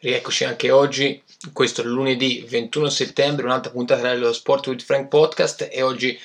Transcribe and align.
Rieccoci 0.00 0.44
anche 0.44 0.70
oggi, 0.70 1.20
questo 1.52 1.82
lunedì 1.82 2.46
21 2.48 2.88
settembre, 2.88 3.46
un'altra 3.46 3.72
puntata 3.72 4.02
dello 4.02 4.32
Sport 4.32 4.68
with 4.68 4.84
Frank 4.84 5.08
podcast 5.08 5.66
e 5.72 5.82
oggi 5.82 6.16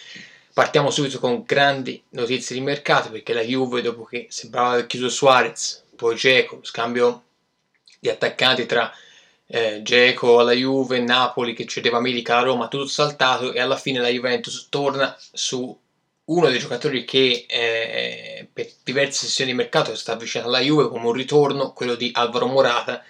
partiamo 0.54 0.92
subito 0.92 1.18
con 1.18 1.42
grandi 1.44 2.00
notizie 2.10 2.56
di 2.56 2.62
mercato 2.62 3.10
perché 3.10 3.34
la 3.34 3.42
Juve 3.42 3.82
dopo 3.82 4.04
che 4.04 4.28
sembrava 4.30 4.74
aver 4.74 4.86
chiuso 4.86 5.10
Suarez, 5.10 5.86
poi 5.96 6.16
Geco, 6.16 6.60
scambio 6.62 7.24
di 8.00 8.10
attaccanti 8.10 8.68
tra 8.68 8.94
eh, 9.48 9.82
Geco 9.82 10.38
alla 10.38 10.52
Juve, 10.52 11.00
Napoli 11.00 11.56
che 11.56 11.66
cedeva 11.66 12.00
Milica 12.00 12.36
alla 12.36 12.46
Roma, 12.46 12.68
tutto 12.68 12.86
saltato 12.86 13.54
e 13.54 13.60
alla 13.60 13.78
fine 13.78 13.98
la 13.98 14.10
Juventus 14.10 14.68
torna 14.70 15.18
su 15.32 15.76
uno 16.26 16.48
dei 16.48 16.60
giocatori 16.60 17.04
che 17.06 17.48
eh, 17.50 18.48
per 18.54 18.70
diverse 18.84 19.26
sessioni 19.26 19.50
di 19.50 19.58
mercato 19.58 19.96
sta 19.96 20.12
avvicinando 20.12 20.54
alla 20.54 20.64
Juve 20.64 20.90
come 20.90 21.08
un 21.08 21.14
ritorno, 21.14 21.74
quello 21.74 21.96
di 21.96 22.12
Alvaro 22.14 22.46
Morata 22.46 23.04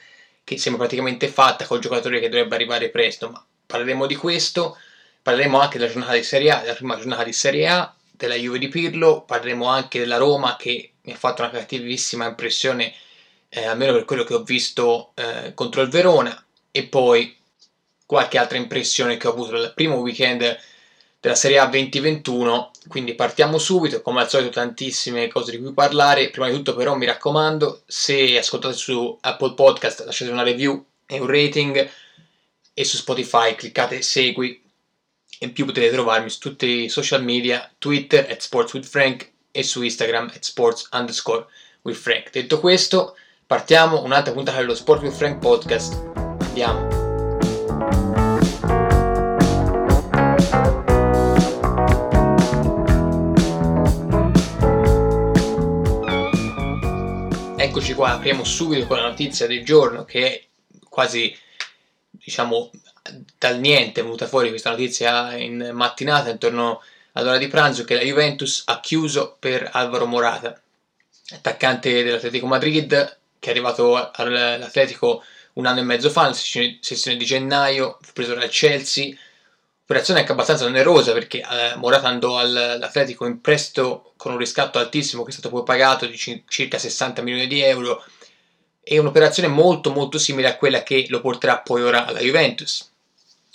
che 0.44 0.58
sembra 0.58 0.84
praticamente 0.84 1.28
fatta 1.28 1.66
col 1.66 1.80
giocatore 1.80 2.20
che 2.20 2.30
dovrebbe 2.30 2.56
arrivare 2.56 2.90
presto, 2.90 3.30
ma 3.30 3.46
parleremo 3.66 4.06
di 4.06 4.16
questo, 4.16 4.78
parleremo 5.22 5.60
anche 5.60 5.78
della 5.78 5.92
giornata 5.92 6.14
di 6.14 6.24
Serie 6.24 6.52
A, 6.52 6.60
della 6.62 6.74
prima 6.74 6.98
giornata 6.98 7.24
di 7.24 7.34
Serie 7.34 7.68
A, 7.68 7.94
della 8.12 8.36
Juve 8.36 8.60
di 8.60 8.68
Pirlo, 8.68 9.22
parleremo 9.22 9.66
anche 9.66 10.00
della 10.00 10.18
Roma 10.18 10.56
che 10.58 10.94
mi 11.02 11.14
ha 11.14 11.18
fatto 11.18 11.42
una 11.42 11.52
cattivissima 11.52 12.28
impressione, 12.28 12.94
eh, 13.50 13.66
almeno 13.66 13.94
per 13.94 14.06
quello 14.06 14.24
che 14.24 14.34
ho 14.34 14.44
visto 14.44 15.12
eh, 15.16 15.54
contro 15.54 15.82
il 15.82 15.90
Verona, 15.90 16.44
e 16.72 16.84
poi 16.84 17.38
qualche 18.06 18.38
altra 18.38 18.58
impressione 18.58 19.18
che 19.18 19.28
ho 19.28 19.32
avuto 19.32 19.52
dal 19.52 19.74
primo 19.74 19.96
weekend 19.96 20.60
della 21.20 21.36
Serie 21.36 21.60
A 21.60 21.68
2021. 21.68 22.72
Quindi 22.88 23.16
partiamo 23.16 23.58
subito, 23.58 24.02
come 24.02 24.22
al 24.22 24.30
solito 24.30 24.52
tantissime 24.52 25.28
cose 25.28 25.52
di 25.52 25.60
cui 25.60 25.74
parlare. 25.74 26.30
Prima 26.30 26.50
di 26.50 26.56
tutto 26.56 26.76
però 26.76 26.96
mi 26.96 27.06
raccomando, 27.06 27.84
se 27.86 28.38
ascoltate 28.38 28.76
su 28.76 29.18
Apple 29.22 29.54
Podcast 29.54 30.04
lasciate 30.06 30.32
una 30.32 30.44
review 30.44 30.84
e 31.06 31.20
un 31.20 31.28
rating 31.28 31.90
e 32.74 32.84
su 32.84 32.98
Spotify 32.98 33.56
cliccate 33.56 34.02
segui. 34.02 34.62
In 35.40 35.52
più 35.52 35.66
potete 35.66 35.90
trovarmi 35.92 36.30
su 36.30 36.40
tutti 36.40 36.84
i 36.84 36.90
social 36.90 37.24
media, 37.24 37.70
Twitter 37.78 38.28
at 38.30 38.40
Sports 38.42 38.74
with 38.74 38.86
Frank 38.86 39.32
e 39.52 39.64
su 39.64 39.82
Instagram 39.82 40.32
at 40.34 40.44
Sports 40.44 40.90
underscore 40.92 41.46
with 41.84 41.98
Frank. 41.98 42.32
Detto 42.32 42.60
questo, 42.60 43.16
partiamo 43.46 44.02
un'altra 44.04 44.34
puntata 44.34 44.60
dello 44.60 44.76
Sport 44.76 45.02
with 45.04 45.16
Frank 45.16 45.40
podcast. 45.40 46.12
Andiamo. 46.40 47.03
Eccoci 57.76 57.96
qua, 57.96 58.12
apriamo 58.12 58.44
subito 58.44 58.86
con 58.86 58.98
la 58.98 59.08
notizia 59.08 59.48
del 59.48 59.66
giorno 59.66 60.06
che 60.06 60.28
è 60.28 60.44
quasi, 60.88 61.36
diciamo, 62.12 62.70
dal 63.36 63.60
niente 63.60 64.00
è 64.00 64.04
venuta 64.04 64.28
fuori 64.28 64.50
questa 64.50 64.70
notizia 64.70 65.36
in 65.38 65.72
mattinata 65.74 66.30
intorno 66.30 66.84
all'ora 67.14 67.40
di 67.40 67.48
pranzo 67.48 67.84
che 67.84 67.96
la 67.96 68.04
Juventus 68.04 68.62
ha 68.68 68.80
chiuso 68.80 69.38
per 69.40 69.72
Alvaro 69.74 70.06
Morata, 70.06 70.62
attaccante 71.32 72.04
dell'Atletico 72.04 72.46
Madrid 72.46 73.18
che 73.40 73.48
è 73.48 73.50
arrivato 73.50 74.12
all'Atletico 74.12 75.24
un 75.54 75.66
anno 75.66 75.80
e 75.80 75.84
mezzo 75.84 76.12
fa, 76.12 76.26
nella 76.26 76.36
sessione 76.80 77.18
di 77.18 77.26
gennaio, 77.26 77.98
fu 78.02 78.14
preso 78.14 78.36
dal 78.36 78.50
Chelsea, 78.50 79.18
operazione 79.84 80.22
anche 80.22 80.32
abbastanza 80.32 80.66
onerosa 80.66 81.14
perché 81.14 81.40
eh, 81.40 81.76
Morata 81.76 82.08
andò 82.08 82.40
all'Atletico 82.40 83.26
in 83.26 83.42
prestito 83.42 84.14
con 84.18 84.32
un 84.32 84.38
riscatto 84.38 84.80
altissimo 84.80 85.24
che 85.24 85.30
è 85.30 85.34
stato 85.34 85.50
poi 85.50 85.64
pagato 85.64 86.06
di 86.06 86.16
c- 86.16 86.44
circa 86.48 86.78
60 86.78 87.22
milioni 87.22 87.48
di 87.48 87.62
euro. 87.62 88.04
E 88.86 88.98
un'operazione 88.98 89.48
molto 89.48 89.92
molto 89.92 90.18
simile 90.18 90.50
a 90.50 90.58
quella 90.58 90.84
che 90.84 91.06
lo 91.08 91.22
porterà 91.22 91.60
poi 91.60 91.84
ora 91.84 92.06
alla 92.06 92.20
Juventus 92.20 92.92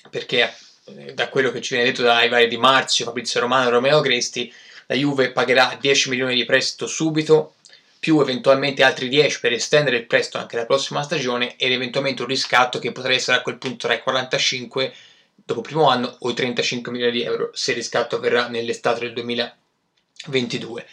perché 0.09 0.55
eh, 0.85 1.15
da 1.15 1.29
quello 1.29 1.51
che 1.51 1.61
ci 1.61 1.75
viene 1.75 1.91
detto 1.91 2.03
dai 2.03 2.29
vari 2.29 2.49
Di 2.49 2.57
Marzio, 2.57 3.05
Fabrizio 3.05 3.41
Romano 3.41 3.69
e 3.69 3.71
Romeo 3.71 4.01
Gresti 4.01 4.53
la 4.87 4.95
Juve 4.95 5.33
pagherà 5.33 5.77
10 5.79 6.09
milioni 6.09 6.35
di 6.35 6.45
prestito 6.45 6.87
subito 6.87 7.55
più 7.99 8.21
eventualmente 8.21 8.83
altri 8.83 9.09
10 9.09 9.41
per 9.41 9.53
estendere 9.53 9.97
il 9.97 10.07
prestito 10.07 10.39
anche 10.39 10.57
la 10.57 10.67
prossima 10.67 11.03
stagione 11.03 11.57
ed 11.57 11.73
eventualmente 11.73 12.23
un 12.23 12.29
riscatto 12.29 12.79
che 12.79 12.93
potrebbe 12.93 13.17
essere 13.17 13.37
a 13.37 13.43
quel 13.43 13.59
punto 13.59 13.87
tra 13.87 13.95
i 13.95 14.01
45 14.01 14.85
e 14.85 14.93
dopo 15.49 15.61
il 15.61 15.67
primo 15.67 15.89
anno 15.89 16.15
o 16.19 16.29
i 16.29 16.35
35 16.35 16.93
milioni 16.93 17.13
di 17.13 17.23
euro 17.23 17.51
se 17.55 17.71
il 17.71 17.79
riscatto 17.79 18.17
avverrà 18.17 18.49
nell'estate 18.49 19.01
del 19.01 19.15
2022. 19.15 20.87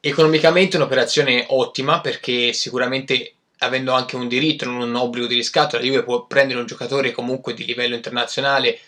Economicamente 0.00 0.76
un'operazione 0.76 1.44
ottima 1.48 2.00
perché 2.00 2.54
sicuramente 2.54 3.34
avendo 3.58 3.92
anche 3.92 4.16
un 4.16 4.26
diritto, 4.26 4.64
non 4.64 4.80
un 4.80 4.94
obbligo 4.94 5.26
di 5.26 5.34
riscatto, 5.34 5.76
la 5.76 5.82
Juve 5.82 6.04
può 6.04 6.24
prendere 6.24 6.58
un 6.58 6.64
giocatore 6.64 7.12
comunque 7.12 7.52
di 7.52 7.66
livello 7.66 7.96
internazionale, 7.96 8.78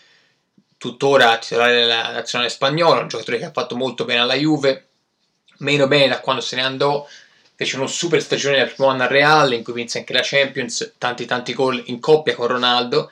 tuttora 0.77 1.37
titolare 1.37 1.75
della 1.75 2.11
nazionale 2.11 2.49
spagnola, 2.49 3.01
un 3.01 3.07
giocatore 3.07 3.37
che 3.37 3.45
ha 3.45 3.51
fatto 3.51 3.75
molto 3.75 4.05
bene 4.05 4.21
alla 4.21 4.33
Juve, 4.33 4.87
meno 5.57 5.87
bene 5.87 6.07
da 6.07 6.19
quando 6.19 6.41
se 6.41 6.55
ne 6.55 6.63
andò, 6.63 7.07
fece 7.53 7.75
una 7.75 7.85
super 7.85 8.23
stagione 8.23 8.57
nel 8.57 8.73
primo 8.73 8.89
anno 8.89 9.03
al 9.03 9.09
Real 9.09 9.53
in 9.53 9.63
cui 9.63 9.73
vinse 9.73 9.99
anche 9.99 10.13
la 10.13 10.21
Champions, 10.23 10.93
tanti 10.97 11.25
tanti 11.25 11.53
gol 11.53 11.79
in 11.87 11.99
coppia 11.99 12.33
con 12.33 12.47
Ronaldo 12.47 13.11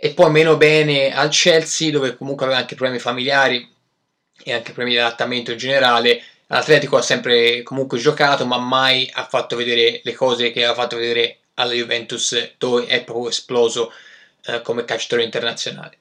e 0.00 0.10
poi 0.10 0.30
meno 0.30 0.56
bene 0.56 1.12
al 1.12 1.28
Chelsea 1.30 1.90
dove 1.90 2.16
comunque 2.16 2.44
aveva 2.44 2.60
anche 2.60 2.76
problemi 2.76 3.00
familiari 3.00 3.68
e 4.44 4.52
anche 4.52 4.70
problemi 4.70 4.92
di 4.92 4.98
adattamento 4.98 5.50
in 5.50 5.58
generale. 5.58 6.22
l'Atletico 6.46 6.96
ha 6.96 7.02
sempre 7.02 7.64
comunque 7.64 7.98
giocato 7.98 8.46
ma 8.46 8.58
mai 8.58 9.10
ha 9.12 9.26
fatto 9.26 9.56
vedere 9.56 10.00
le 10.04 10.12
cose 10.14 10.52
che 10.52 10.60
aveva 10.60 10.80
fatto 10.80 10.96
vedere 10.96 11.38
alla 11.54 11.72
Juventus 11.72 12.52
dove 12.58 12.86
è 12.86 13.02
proprio 13.02 13.30
esploso 13.30 13.92
eh, 14.44 14.62
come 14.62 14.84
calciatore 14.84 15.24
internazionale. 15.24 15.98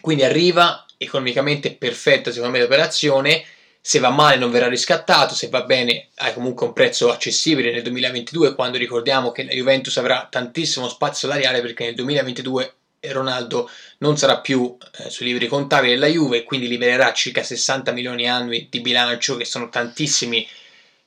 Quindi 0.00 0.24
arriva 0.24 0.86
economicamente 0.96 1.74
perfetta 1.74 2.32
secondo 2.32 2.56
me 2.56 2.62
l'operazione. 2.62 3.44
Se 3.82 3.98
va 3.98 4.08
male 4.08 4.36
non 4.36 4.50
verrà 4.50 4.68
riscattato, 4.68 5.34
se 5.34 5.50
va 5.50 5.62
bene 5.64 6.08
hai 6.16 6.32
comunque 6.32 6.66
un 6.66 6.72
prezzo 6.72 7.10
accessibile 7.12 7.70
nel 7.70 7.82
2022 7.82 8.54
quando 8.54 8.78
ricordiamo 8.78 9.30
che 9.30 9.44
la 9.44 9.52
Juventus 9.52 9.98
avrà 9.98 10.26
tantissimo 10.30 10.88
spazio 10.88 11.28
salariale 11.28 11.60
perché 11.60 11.84
nel 11.84 11.94
2022 11.96 12.74
Ronaldo 13.02 13.68
non 13.98 14.16
sarà 14.16 14.40
più 14.40 14.76
eh, 14.98 15.10
sui 15.10 15.26
libri 15.26 15.46
contabili 15.46 15.92
della 15.92 16.06
Juve, 16.06 16.44
quindi 16.44 16.68
libererà 16.68 17.12
circa 17.12 17.42
60 17.42 17.92
milioni 17.92 18.28
annui 18.28 18.68
di 18.70 18.80
bilancio, 18.80 19.36
che 19.36 19.44
sono 19.44 19.68
tantissimi 19.68 20.46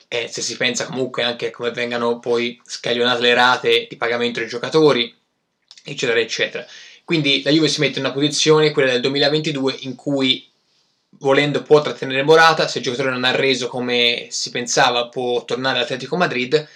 eh, 0.07 0.27
se 0.27 0.41
si 0.41 0.57
pensa 0.57 0.85
comunque 0.85 1.23
anche 1.23 1.47
a 1.47 1.51
come 1.51 1.71
vengano 1.71 2.19
poi 2.19 2.59
scaglionate 2.65 3.21
le 3.21 3.33
rate 3.33 3.87
di 3.89 3.95
pagamento 3.95 4.39
dei 4.39 4.47
giocatori, 4.47 5.13
eccetera, 5.83 6.19
eccetera. 6.19 6.65
Quindi 7.03 7.41
la 7.43 7.51
Juve 7.51 7.67
si 7.67 7.79
mette 7.79 7.99
in 7.99 8.05
una 8.05 8.13
posizione, 8.13 8.71
quella 8.71 8.91
del 8.91 9.01
2022, 9.01 9.77
in 9.81 9.95
cui 9.95 10.47
volendo 11.19 11.61
può 11.61 11.81
trattenere 11.81 12.23
Morata, 12.23 12.67
se 12.67 12.79
il 12.79 12.83
giocatore 12.83 13.11
non 13.11 13.23
ha 13.23 13.31
reso 13.31 13.67
come 13.67 14.27
si 14.29 14.49
pensava 14.51 15.07
può 15.07 15.43
tornare 15.45 15.77
all'Atletico 15.77 16.15
Madrid, 16.15 16.67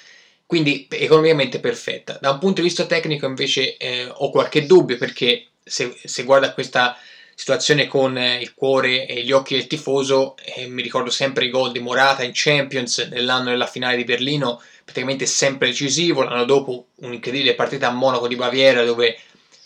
quindi 0.47 0.87
economicamente 0.89 1.59
perfetta. 1.59 2.17
Da 2.19 2.31
un 2.31 2.39
punto 2.39 2.61
di 2.61 2.67
vista 2.67 2.85
tecnico 2.85 3.27
invece 3.27 3.75
eh, 3.77 4.09
ho 4.11 4.31
qualche 4.31 4.65
dubbio 4.65 4.97
perché 4.97 5.47
se, 5.61 5.93
se 6.03 6.23
guarda 6.23 6.53
questa 6.53 6.97
situazione 7.35 7.85
con 7.85 8.17
eh, 8.17 8.39
il 8.39 8.53
cuore 8.55 9.05
e 9.05 9.23
gli 9.23 9.33
occhi 9.33 9.55
del 9.55 9.67
tifoso, 9.67 10.35
eh, 10.37 10.67
mi 10.67 10.81
ricordo 10.81 11.11
sempre 11.11 11.45
i 11.45 11.49
gol 11.49 11.73
di 11.73 11.79
Morata 11.79 12.23
in 12.23 12.31
Champions 12.33 12.99
nell'anno 13.11 13.49
della 13.49 13.67
finale 13.67 13.97
di 13.97 14.05
Berlino, 14.05 14.61
praticamente 14.85 15.25
sempre 15.25 15.67
decisivo, 15.67 16.23
l'anno 16.23 16.45
dopo 16.45 16.87
un'incredibile 16.95 17.53
partita 17.53 17.89
a 17.89 17.91
Monaco 17.91 18.27
di 18.27 18.35
Baviera 18.35 18.85
dove 18.85 19.19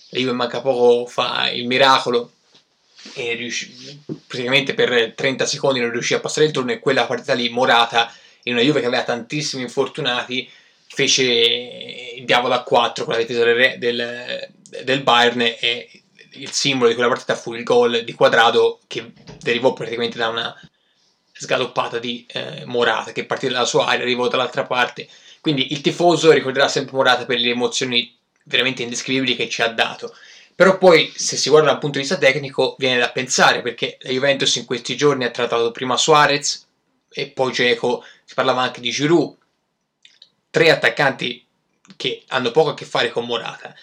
la 0.10 0.20
Juve 0.20 0.32
manca 0.34 0.62
poco 0.62 1.06
fa 1.06 1.50
il 1.52 1.68
miracolo 1.68 2.32
e 3.14 3.36
riuscì, 3.36 4.02
praticamente 4.28 4.74
per 4.74 5.14
30 5.16 5.46
secondi 5.46 5.80
non 5.80 5.92
riuscì 5.92 6.16
a 6.16 6.20
passare 6.20 6.48
il 6.48 6.52
turno 6.52 6.72
e 6.72 6.80
quella 6.80 7.06
partita 7.06 7.34
lì 7.34 7.50
Morata 7.50 8.12
in 8.44 8.54
una 8.54 8.64
Juve 8.64 8.80
che 8.80 8.88
aveva 8.88 9.04
tantissimi 9.04 9.62
infortunati 9.62 10.50
fece 10.94 11.24
il 11.24 12.26
diavolo 12.26 12.54
a 12.54 12.64
4 12.64 13.06
con 13.06 13.14
la 13.14 13.20
difesa 13.20 13.46
del, 13.46 13.76
del, 13.78 14.50
del 14.84 15.04
Bayern 15.04 15.42
e 15.42 15.90
il 16.34 16.52
simbolo 16.52 16.90
di 16.90 16.96
quella 16.96 17.10
partita 17.10 17.36
fu 17.36 17.54
il 17.54 17.64
gol 17.64 18.04
di 18.04 18.14
quadrato 18.14 18.80
che 18.88 19.14
derivò 19.42 19.74
praticamente 19.74 20.18
da 20.18 20.28
una 20.28 20.60
sgaloppata 21.34 21.98
di 21.98 22.26
eh, 22.28 22.66
Morata 22.66 23.12
che 23.14 23.26
partì 23.26 23.48
dalla 23.48 23.66
sua 23.66 23.86
area 23.86 24.04
arrivò 24.04 24.28
dall'altra 24.28 24.66
parte. 24.66 25.08
Quindi 25.40 25.72
il 25.72 25.82
tifoso 25.82 26.32
ricorderà 26.32 26.68
sempre 26.68 26.96
Morata 26.96 27.26
per 27.26 27.40
le 27.40 27.50
emozioni 27.50 28.14
veramente 28.44 28.84
indescrivibili 28.84 29.36
che 29.36 29.50
ci 29.50 29.62
ha 29.62 29.70
dato. 29.70 30.14
Però 30.54 30.78
poi 30.78 31.12
se 31.16 31.38
si 31.38 31.50
guarda 31.50 31.70
dal 31.70 31.80
punto 31.80 31.98
di 31.98 32.04
vista 32.04 32.18
tecnico 32.18 32.76
viene 32.78 33.00
da 33.00 33.12
pensare 33.12 33.62
perché 33.62 33.98
la 34.02 34.12
Juventus 34.12 34.56
in 34.58 34.66
questi 34.66 34.96
giorni 34.96 35.24
ha 35.24 35.32
trattato 35.32 35.72
prima 35.72 35.98
Suarez 35.98 36.68
e 37.10 37.28
poi 37.28 37.52
Geco 37.54 38.04
si 38.26 38.36
parlava 38.36 38.62
anche 38.62 38.82
di 38.82 38.92
Giroud 38.92 39.38
tre 40.52 40.70
attaccanti 40.70 41.44
che 41.96 42.24
hanno 42.28 42.52
poco 42.52 42.70
a 42.70 42.74
che 42.76 42.86
fare 42.86 43.10
con 43.10 43.26
Morata. 43.26 43.74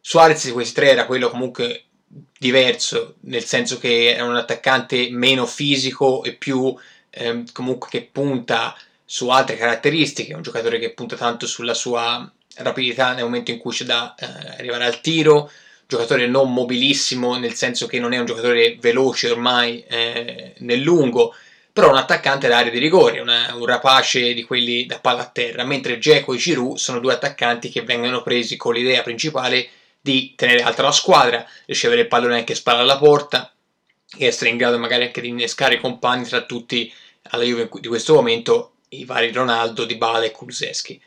Suarez 0.00 0.46
di 0.46 0.52
questi 0.52 0.74
tre 0.74 0.90
era 0.90 1.06
quello 1.06 1.28
comunque 1.28 1.84
diverso, 2.38 3.16
nel 3.22 3.44
senso 3.44 3.78
che 3.78 4.14
era 4.14 4.24
un 4.24 4.36
attaccante 4.36 5.08
meno 5.10 5.46
fisico 5.46 6.22
e 6.22 6.34
più 6.34 6.74
eh, 7.10 7.44
comunque 7.52 7.88
che 7.90 8.08
punta 8.10 8.76
su 9.04 9.28
altre 9.28 9.56
caratteristiche, 9.56 10.34
un 10.34 10.42
giocatore 10.42 10.78
che 10.78 10.92
punta 10.92 11.16
tanto 11.16 11.46
sulla 11.46 11.74
sua 11.74 12.30
rapidità 12.56 13.12
nel 13.12 13.24
momento 13.24 13.50
in 13.50 13.58
cui 13.58 13.72
c'è 13.72 13.84
da 13.84 14.14
eh, 14.14 14.26
arrivare 14.58 14.84
al 14.84 15.00
tiro, 15.00 15.50
giocatore 15.86 16.26
non 16.26 16.52
mobilissimo 16.52 17.36
nel 17.36 17.54
senso 17.54 17.86
che 17.86 17.98
non 17.98 18.12
è 18.12 18.18
un 18.18 18.26
giocatore 18.26 18.76
veloce 18.80 19.30
ormai 19.30 19.84
eh, 19.84 20.54
nel 20.58 20.80
lungo, 20.80 21.34
però 21.74 21.90
un 21.90 21.96
attaccante 21.96 22.46
d'area 22.46 22.70
di 22.70 22.78
rigore, 22.78 23.18
una, 23.18 23.52
un 23.56 23.66
rapace 23.66 24.32
di 24.32 24.44
quelli 24.44 24.86
da 24.86 25.00
palla 25.00 25.22
a 25.22 25.28
terra, 25.28 25.64
mentre 25.64 25.98
Geco 25.98 26.32
e 26.32 26.36
Giroud 26.36 26.76
sono 26.76 27.00
due 27.00 27.14
attaccanti 27.14 27.68
che 27.68 27.82
vengono 27.82 28.22
presi 28.22 28.56
con 28.56 28.74
l'idea 28.74 29.02
principale 29.02 29.68
di 30.00 30.34
tenere 30.36 30.62
alta 30.62 30.82
la 30.82 30.92
squadra, 30.92 31.44
ricevere 31.66 32.02
il 32.02 32.06
pallone 32.06 32.36
anche 32.36 32.54
sparare 32.54 32.84
alla 32.84 32.96
porta 32.96 33.52
e 34.16 34.24
essere 34.24 34.50
in 34.50 34.56
grado 34.56 34.78
magari 34.78 35.02
anche 35.02 35.20
di 35.20 35.26
innescare 35.26 35.74
i 35.74 35.80
compagni 35.80 36.22
tra 36.28 36.42
tutti 36.42 36.94
alla 37.30 37.42
Juve 37.42 37.68
di 37.80 37.88
questo 37.88 38.14
momento 38.14 38.74
i 38.90 39.04
vari 39.04 39.32
Ronaldo, 39.32 39.84
Dybala 39.84 40.22
e 40.22 40.30
Kuluseschi. 40.30 41.02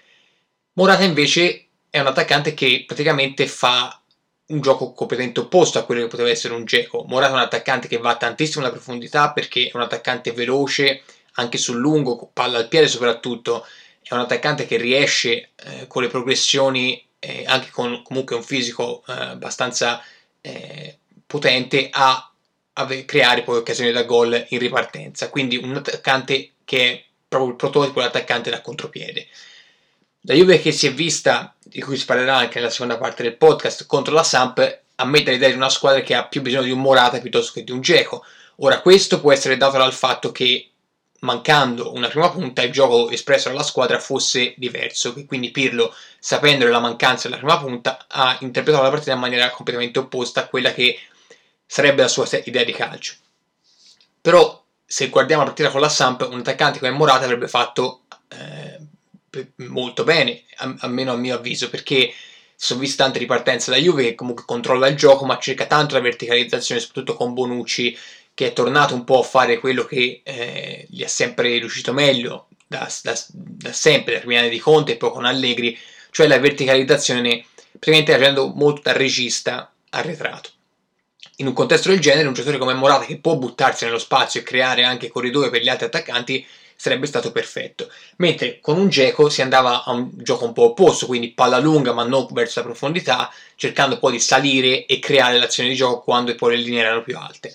Morata 0.73 1.05
invece 1.05 1.67
è 1.89 2.01
un 2.01 2.07
attaccante 2.07 2.53
che 2.53 2.83
praticamente 2.85 3.47
fa 3.47 4.01
un 4.47 4.61
gioco 4.61 4.94
completamente 4.94 5.41
opposto 5.41 5.79
a 5.79 5.83
quello 5.83 6.01
che 6.01 6.07
poteva 6.07 6.29
essere 6.29 6.53
un 6.53 6.65
Geco. 6.65 7.03
Morata 7.07 7.33
è 7.33 7.35
un 7.35 7.41
attaccante 7.41 7.88
che 7.88 7.97
va 7.97 8.15
tantissimo 8.15 8.63
alla 8.63 8.73
profondità 8.73 9.31
perché 9.31 9.67
è 9.67 9.71
un 9.73 9.81
attaccante 9.81 10.31
veloce, 10.31 11.03
anche 11.33 11.57
sul 11.57 11.77
lungo, 11.77 12.29
palla 12.31 12.57
al 12.57 12.67
piede 12.67 12.88
soprattutto, 12.88 13.65
è 14.01 14.13
un 14.13 14.21
attaccante 14.21 14.65
che 14.65 14.77
riesce 14.77 15.49
eh, 15.55 15.88
con 15.88 16.01
le 16.01 16.07
progressioni, 16.07 17.03
eh, 17.19 17.44
anche 17.45 17.69
con 17.71 18.01
comunque 18.03 18.35
un 18.35 18.44
fisico 18.44 19.03
eh, 19.07 19.11
abbastanza 19.11 20.01
eh, 20.39 20.97
potente, 21.25 21.89
a, 21.91 22.31
a, 22.73 22.85
creare 23.05 23.43
poi 23.43 23.57
occasioni 23.57 23.91
da 23.91 24.03
gol 24.03 24.45
in 24.50 24.59
ripartenza. 24.59 25.29
Quindi 25.29 25.57
un 25.57 25.75
attaccante 25.75 26.51
che 26.63 26.91
è 26.91 27.03
proprio 27.27 27.51
il 27.51 27.57
prototipo 27.57 28.00
dell'attaccante 28.00 28.50
da 28.50 28.61
contropiede. 28.61 29.27
La 30.29 30.33
Juve 30.33 30.59
che 30.59 30.74
si 30.74 30.88
è 30.88 30.94
vista, 30.94 31.56
di 31.63 31.81
cui 31.81 31.95
si 31.95 32.03
parlerà 32.03 32.35
anche 32.35 32.59
nella 32.59 32.69
seconda 32.69 32.97
parte 32.97 33.24
del 33.24 33.38
podcast, 33.38 33.85
contro 33.85 34.13
la 34.13 34.24
Samp, 34.24 34.81
ammette 34.95 35.31
l'idea 35.31 35.47
di 35.47 35.56
una 35.56 35.69
squadra 35.69 36.01
che 36.01 36.15
ha 36.15 36.25
più 36.25 36.41
bisogno 36.41 36.63
di 36.63 36.71
un 36.71 36.81
Morata 36.81 37.18
piuttosto 37.19 37.53
che 37.53 37.63
di 37.63 37.71
un 37.71 37.79
Geco. 37.79 38.25
Ora, 38.57 38.81
questo 38.81 39.21
può 39.21 39.31
essere 39.31 39.56
dato 39.56 39.77
dal 39.77 39.94
fatto 39.94 40.33
che, 40.33 40.69
mancando 41.19 41.94
una 41.94 42.09
prima 42.09 42.29
punta, 42.29 42.62
il 42.62 42.74
gioco 42.74 43.09
espresso 43.09 43.47
dalla 43.47 43.63
squadra 43.63 44.00
fosse 44.00 44.53
diverso, 44.57 45.13
che 45.13 45.25
quindi 45.25 45.50
Pirlo, 45.50 45.95
sapendo 46.19 46.65
della 46.65 46.81
mancanza 46.81 47.29
della 47.29 47.39
prima 47.39 47.57
punta, 47.57 48.06
ha 48.09 48.35
interpretato 48.41 48.83
la 48.83 48.89
partita 48.89 49.13
in 49.13 49.19
maniera 49.19 49.50
completamente 49.50 50.00
opposta 50.00 50.41
a 50.41 50.47
quella 50.47 50.74
che 50.74 51.00
sarebbe 51.65 52.01
la 52.01 52.09
sua 52.09 52.27
idea 52.44 52.65
di 52.65 52.74
calcio. 52.74 53.13
Però, 54.19 54.62
se 54.85 55.07
guardiamo 55.07 55.44
la 55.44 55.47
partita 55.47 55.69
con 55.69 55.79
la 55.79 55.88
Samp, 55.88 56.27
un 56.29 56.39
attaccante 56.39 56.79
come 56.79 56.91
Morata 56.91 57.24
avrebbe 57.24 57.47
fatto... 57.47 58.01
Eh, 58.27 58.66
molto 59.57 60.03
bene, 60.03 60.44
almeno 60.79 61.13
a 61.13 61.18
mio 61.18 61.35
avviso, 61.35 61.69
perché 61.69 62.13
sono 62.56 62.79
viste 62.79 62.97
tante 62.97 63.19
ripartenze 63.19 63.69
da 63.69 63.77
Juve 63.77 64.03
che 64.03 64.15
comunque 64.15 64.44
controlla 64.45 64.88
il 64.88 64.95
gioco, 64.95 65.25
ma 65.25 65.38
cerca 65.38 65.68
tanto 65.68 65.94
la 65.95 66.01
verticalizzazione, 66.01 66.81
soprattutto 66.81 67.15
con 67.15 67.33
Bonucci, 67.33 67.97
che 68.33 68.47
è 68.47 68.53
tornato 68.53 68.94
un 68.94 69.03
po' 69.03 69.19
a 69.19 69.24
fare 69.24 69.59
quello 69.59 69.85
che 69.85 70.21
eh, 70.24 70.85
gli 70.89 71.03
è 71.03 71.07
sempre 71.07 71.57
riuscito 71.57 71.94
meglio 71.94 72.47
da, 72.68 72.91
da, 73.01 73.19
da 73.31 73.74
sempre, 73.74 74.13
da 74.13 74.19
primi 74.19 74.38
anni 74.38 74.50
di 74.50 74.59
Conte 74.59 74.94
e 74.94 74.97
poi 74.97 75.12
con 75.12 75.25
Allegri, 75.25 75.77
cioè 76.12 76.27
la 76.27 76.39
verticalizzazione, 76.39 77.45
praticamente 77.71 78.12
facendo 78.13 78.47
molto 78.56 78.81
da 78.83 78.94
regista 78.94 79.71
arretrato. 79.89 80.51
In 81.38 81.47
un 81.47 81.53
contesto 81.53 81.89
del 81.89 82.00
genere, 82.00 82.27
un 82.27 82.33
giocatore 82.33 82.59
come 82.59 82.74
Morata 82.74 83.06
che 83.06 83.19
può 83.19 83.35
buttarsi 83.35 83.85
nello 83.85 84.00
spazio 84.00 84.39
e 84.39 84.44
creare 84.44 84.83
anche 84.83 85.09
corridoi 85.09 85.51
per 85.51 85.62
gli 85.62 85.69
altri 85.69 85.85
attaccanti 85.85 86.45
sarebbe 86.77 87.07
stato 87.07 87.31
perfetto. 87.31 87.91
Mentre 88.18 88.59
con 88.62 88.77
un 88.77 88.88
Geco 88.88 89.27
si 89.27 89.41
andava 89.41 89.83
a 89.83 89.91
un 89.91 90.12
gioco 90.13 90.45
un 90.45 90.53
po' 90.53 90.65
opposto, 90.65 91.07
quindi 91.07 91.31
palla 91.31 91.57
lunga 91.59 91.91
ma 91.91 92.06
non 92.06 92.27
verso 92.31 92.59
la 92.59 92.65
profondità, 92.68 93.33
cercando 93.56 93.97
poi 93.97 94.13
di 94.13 94.19
salire 94.19 94.85
e 94.85 95.00
creare 95.00 95.39
l'azione 95.39 95.69
di 95.69 95.75
gioco 95.75 96.01
quando 96.01 96.33
poi 96.35 96.56
le 96.56 96.63
linee 96.63 96.81
erano 96.81 97.01
più 97.01 97.18
alte. 97.18 97.53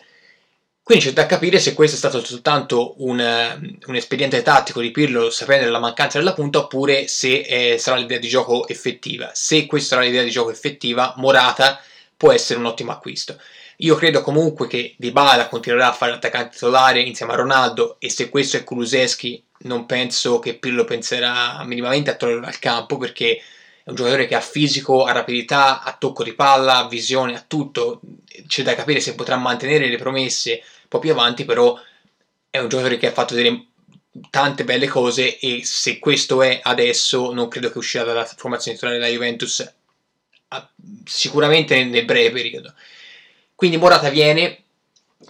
Quindi 0.82 1.04
c'è 1.04 1.12
da 1.12 1.26
capire 1.26 1.60
se 1.60 1.74
questo 1.74 1.94
è 1.94 1.98
stato 1.98 2.24
soltanto 2.24 2.94
un, 3.04 3.20
eh, 3.20 3.78
un 3.86 3.94
espediente 3.94 4.42
tattico 4.42 4.80
di 4.80 4.90
Pirlo 4.90 5.30
sapendo 5.30 5.64
della 5.64 5.78
mancanza 5.78 6.18
della 6.18 6.32
punta 6.32 6.58
oppure 6.58 7.06
se 7.06 7.42
eh, 7.42 7.78
sarà 7.78 7.96
l'idea 7.96 8.18
di 8.18 8.26
gioco 8.28 8.66
effettiva. 8.66 9.30
Se 9.32 9.66
questa 9.66 9.94
sarà 9.94 10.06
l'idea 10.06 10.24
di 10.24 10.30
gioco 10.30 10.50
effettiva, 10.50 11.14
Morata 11.18 11.80
può 12.16 12.32
essere 12.32 12.58
un 12.58 12.66
ottimo 12.66 12.90
acquisto. 12.90 13.38
Io 13.82 13.96
credo 13.96 14.22
comunque 14.22 14.68
che 14.68 14.94
Dybala 14.96 15.48
continuerà 15.48 15.88
a 15.88 15.92
fare 15.92 16.12
l'attaccante 16.12 16.52
titolare 16.52 17.00
insieme 17.00 17.32
a 17.32 17.36
Ronaldo 17.36 17.96
e 17.98 18.10
se 18.10 18.28
questo 18.28 18.56
è 18.56 18.62
Kuluseschi 18.62 19.42
non 19.62 19.86
penso 19.86 20.38
che 20.38 20.54
Pirlo 20.54 20.84
penserà 20.84 21.60
minimamente 21.64 22.10
a 22.10 22.14
toglierlo 22.14 22.44
dal 22.44 22.60
campo 22.60 22.96
perché 22.96 23.38
è 23.82 23.90
un 23.90 23.96
giocatore 23.96 24.28
che 24.28 24.36
ha 24.36 24.40
fisico, 24.40 25.04
ha 25.04 25.10
rapidità, 25.10 25.82
ha 25.82 25.96
tocco 25.98 26.22
di 26.22 26.32
palla, 26.32 26.76
ha 26.76 26.88
visione, 26.88 27.34
ha 27.34 27.44
tutto. 27.44 28.00
C'è 28.46 28.62
da 28.62 28.76
capire 28.76 29.00
se 29.00 29.16
potrà 29.16 29.36
mantenere 29.36 29.88
le 29.88 29.96
promesse 29.96 30.62
un 30.82 30.88
po' 30.88 31.00
più 31.00 31.10
avanti, 31.10 31.44
però 31.44 31.76
è 32.50 32.58
un 32.60 32.68
giocatore 32.68 32.98
che 32.98 33.08
ha 33.08 33.12
fatto 33.12 33.34
delle 33.34 33.66
tante 34.30 34.62
belle 34.62 34.86
cose 34.86 35.38
e 35.40 35.64
se 35.64 35.98
questo 35.98 36.42
è 36.42 36.60
adesso 36.62 37.32
non 37.32 37.48
credo 37.48 37.72
che 37.72 37.78
uscirà 37.78 38.04
dalla 38.04 38.24
formazione 38.24 38.76
titolare 38.76 39.00
della 39.00 39.12
Juventus 39.12 39.74
sicuramente 41.04 41.82
nel 41.84 42.04
breve 42.04 42.30
periodo. 42.30 42.74
Quindi 43.62 43.78
Morata 43.78 44.08
viene 44.08 44.64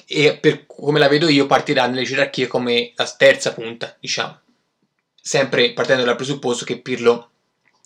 e 0.06 0.38
per 0.38 0.64
come 0.64 0.98
la 0.98 1.08
vedo 1.08 1.28
io 1.28 1.44
partirà 1.44 1.86
nelle 1.86 2.04
gerarchie 2.04 2.46
come 2.46 2.94
la 2.94 3.04
terza 3.04 3.52
punta, 3.52 3.94
diciamo. 4.00 4.40
Sempre 5.20 5.74
partendo 5.74 6.02
dal 6.02 6.16
presupposto 6.16 6.64
che 6.64 6.78
Pirlo 6.78 7.32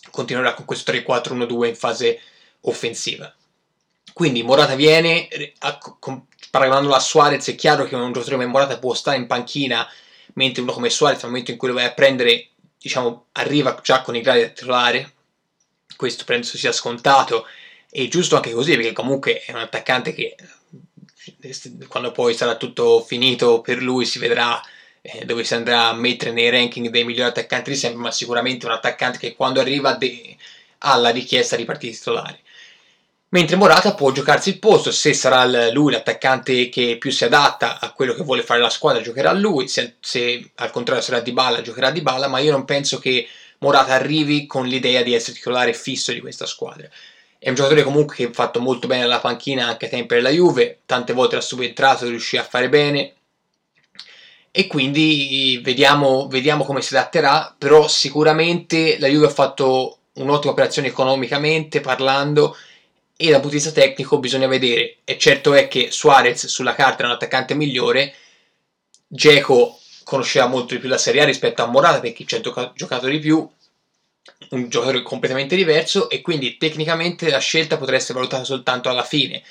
continuerà 0.09 0.53
con 0.53 0.63
questo 0.63 0.89
3-4-1-2 0.93 1.65
in 1.65 1.75
fase 1.75 2.21
offensiva. 2.61 3.35
Quindi 4.13 4.41
Morata 4.41 4.75
viene, 4.75 5.27
paragonandolo 6.49 6.95
a 6.95 6.99
Suarez, 7.01 7.45
è 7.49 7.55
chiaro 7.55 7.83
che 7.83 7.95
un 7.95 8.13
giocatore 8.13 8.37
come 8.37 8.47
Morata 8.47 8.79
può 8.79 8.93
stare 8.93 9.17
in 9.17 9.27
panchina, 9.27 9.85
mentre 10.35 10.61
uno 10.61 10.71
come 10.71 10.89
Suarez 10.89 11.23
nel 11.23 11.31
momento 11.31 11.51
in 11.51 11.57
cui 11.57 11.67
lo 11.67 11.73
vai 11.73 11.83
a 11.83 11.91
prendere, 11.91 12.51
diciamo, 12.79 13.25
arriva 13.33 13.77
già 13.83 14.01
con 14.01 14.15
i 14.15 14.21
gradi 14.21 14.39
da 14.39 14.47
titolare. 14.47 15.13
Questo 15.97 16.23
penso 16.23 16.55
sia 16.55 16.71
scontato 16.71 17.45
e 17.99 18.07
giusto 18.09 18.35
anche 18.35 18.51
così, 18.51 18.75
perché 18.75 18.93
comunque 18.93 19.41
è 19.41 19.51
un 19.51 19.57
attaccante 19.57 20.13
che 20.13 20.35
quando 21.87 22.11
poi 22.11 22.35
sarà 22.35 22.55
tutto 22.55 23.01
finito 23.01 23.59
per 23.61 23.81
lui 23.81 24.05
si 24.05 24.19
vedrà 24.19 24.61
eh, 25.01 25.25
dove 25.25 25.43
si 25.43 25.55
andrà 25.55 25.87
a 25.87 25.93
mettere 25.93 26.31
nei 26.31 26.51
ranking 26.51 26.89
dei 26.89 27.03
migliori 27.03 27.29
attaccanti 27.29 27.71
di 27.71 27.75
sempre, 27.75 27.99
ma 27.99 28.11
sicuramente 28.11 28.67
un 28.67 28.73
attaccante 28.73 29.17
che 29.17 29.33
quando 29.33 29.61
arriva 29.61 29.93
de- 29.93 30.37
ha 30.79 30.95
la 30.97 31.09
richiesta 31.09 31.55
di 31.55 31.65
partiti 31.65 31.97
titolari. 31.97 32.39
Mentre 33.29 33.55
Morata 33.55 33.95
può 33.95 34.11
giocarsi 34.11 34.49
il 34.49 34.59
posto, 34.59 34.91
se 34.91 35.13
sarà 35.13 35.71
lui 35.71 35.91
l'attaccante 35.91 36.69
che 36.69 36.97
più 36.99 37.09
si 37.09 37.23
adatta 37.23 37.79
a 37.79 37.91
quello 37.93 38.13
che 38.13 38.21
vuole 38.21 38.43
fare 38.43 38.59
la 38.59 38.69
squadra, 38.69 39.01
giocherà 39.01 39.33
lui, 39.33 39.67
se, 39.67 39.95
se 39.99 40.51
al 40.53 40.69
contrario 40.69 41.01
sarà 41.01 41.19
Di 41.19 41.31
Balla, 41.31 41.63
giocherà 41.63 41.89
Di 41.89 42.01
Balla, 42.01 42.27
ma 42.27 42.37
io 42.37 42.51
non 42.51 42.63
penso 42.63 42.99
che 42.99 43.27
Morata 43.57 43.93
arrivi 43.93 44.45
con 44.45 44.67
l'idea 44.67 45.01
di 45.01 45.15
essere 45.15 45.35
titolare 45.35 45.73
fisso 45.73 46.13
di 46.13 46.19
questa 46.19 46.45
squadra. 46.45 46.87
È 47.39 47.49
un 47.49 47.55
giocatore 47.55 47.83
comunque 47.83 48.15
che 48.15 48.25
ha 48.25 48.33
fatto 48.33 48.59
molto 48.59 48.87
bene 48.87 49.03
alla 49.03 49.19
panchina 49.19 49.67
anche 49.67 49.85
a 49.85 49.89
tempi 49.89 50.15
della 50.15 50.29
Juve, 50.29 50.79
tante 50.85 51.13
volte 51.13 51.35
era 51.35 51.43
subentrato 51.43 52.07
riuscì 52.07 52.37
a 52.37 52.43
fare 52.43 52.69
bene. 52.69 53.13
E 54.51 54.65
quindi 54.65 55.59
vediamo, 55.63 56.27
vediamo 56.27 56.63
come 56.63 56.81
si 56.81 56.95
adatterà, 56.95 57.53
però 57.57 57.87
sicuramente 57.87 58.97
la 58.99 59.07
Juve 59.07 59.27
ha 59.27 59.29
fatto 59.29 59.97
un'ottima 60.13 60.51
operazione 60.51 60.87
economicamente 60.87 61.79
parlando 61.79 62.57
e 63.15 63.25
dal 63.25 63.41
punto 63.41 63.55
di 63.55 63.61
vista 63.61 63.71
tecnico 63.71 64.19
bisogna 64.19 64.47
vedere. 64.47 64.97
E 65.03 65.17
certo 65.19 65.53
è 65.53 65.67
che 65.67 65.89
Suarez 65.91 66.47
sulla 66.47 66.73
carta 66.73 67.03
è 67.03 67.05
un 67.05 67.11
attaccante 67.11 67.53
migliore, 67.53 68.13
Geco 69.07 69.79
conosceva 70.03 70.47
molto 70.47 70.73
di 70.73 70.79
più 70.79 70.89
la 70.89 70.97
Serie 70.97 71.21
A 71.21 71.25
rispetto 71.25 71.61
a 71.61 71.67
Morata 71.67 71.99
perché 71.99 72.25
ci 72.25 72.35
ha 72.35 72.41
giocato 72.73 73.07
di 73.07 73.19
più, 73.19 73.47
un 74.49 74.69
giocatore 74.69 75.01
completamente 75.01 75.55
diverso 75.55 76.09
e 76.09 76.21
quindi 76.21 76.57
tecnicamente 76.57 77.29
la 77.29 77.39
scelta 77.39 77.77
potrà 77.77 77.95
essere 77.95 78.13
valutata 78.15 78.43
soltanto 78.43 78.89
alla 78.89 79.03
fine. 79.03 79.43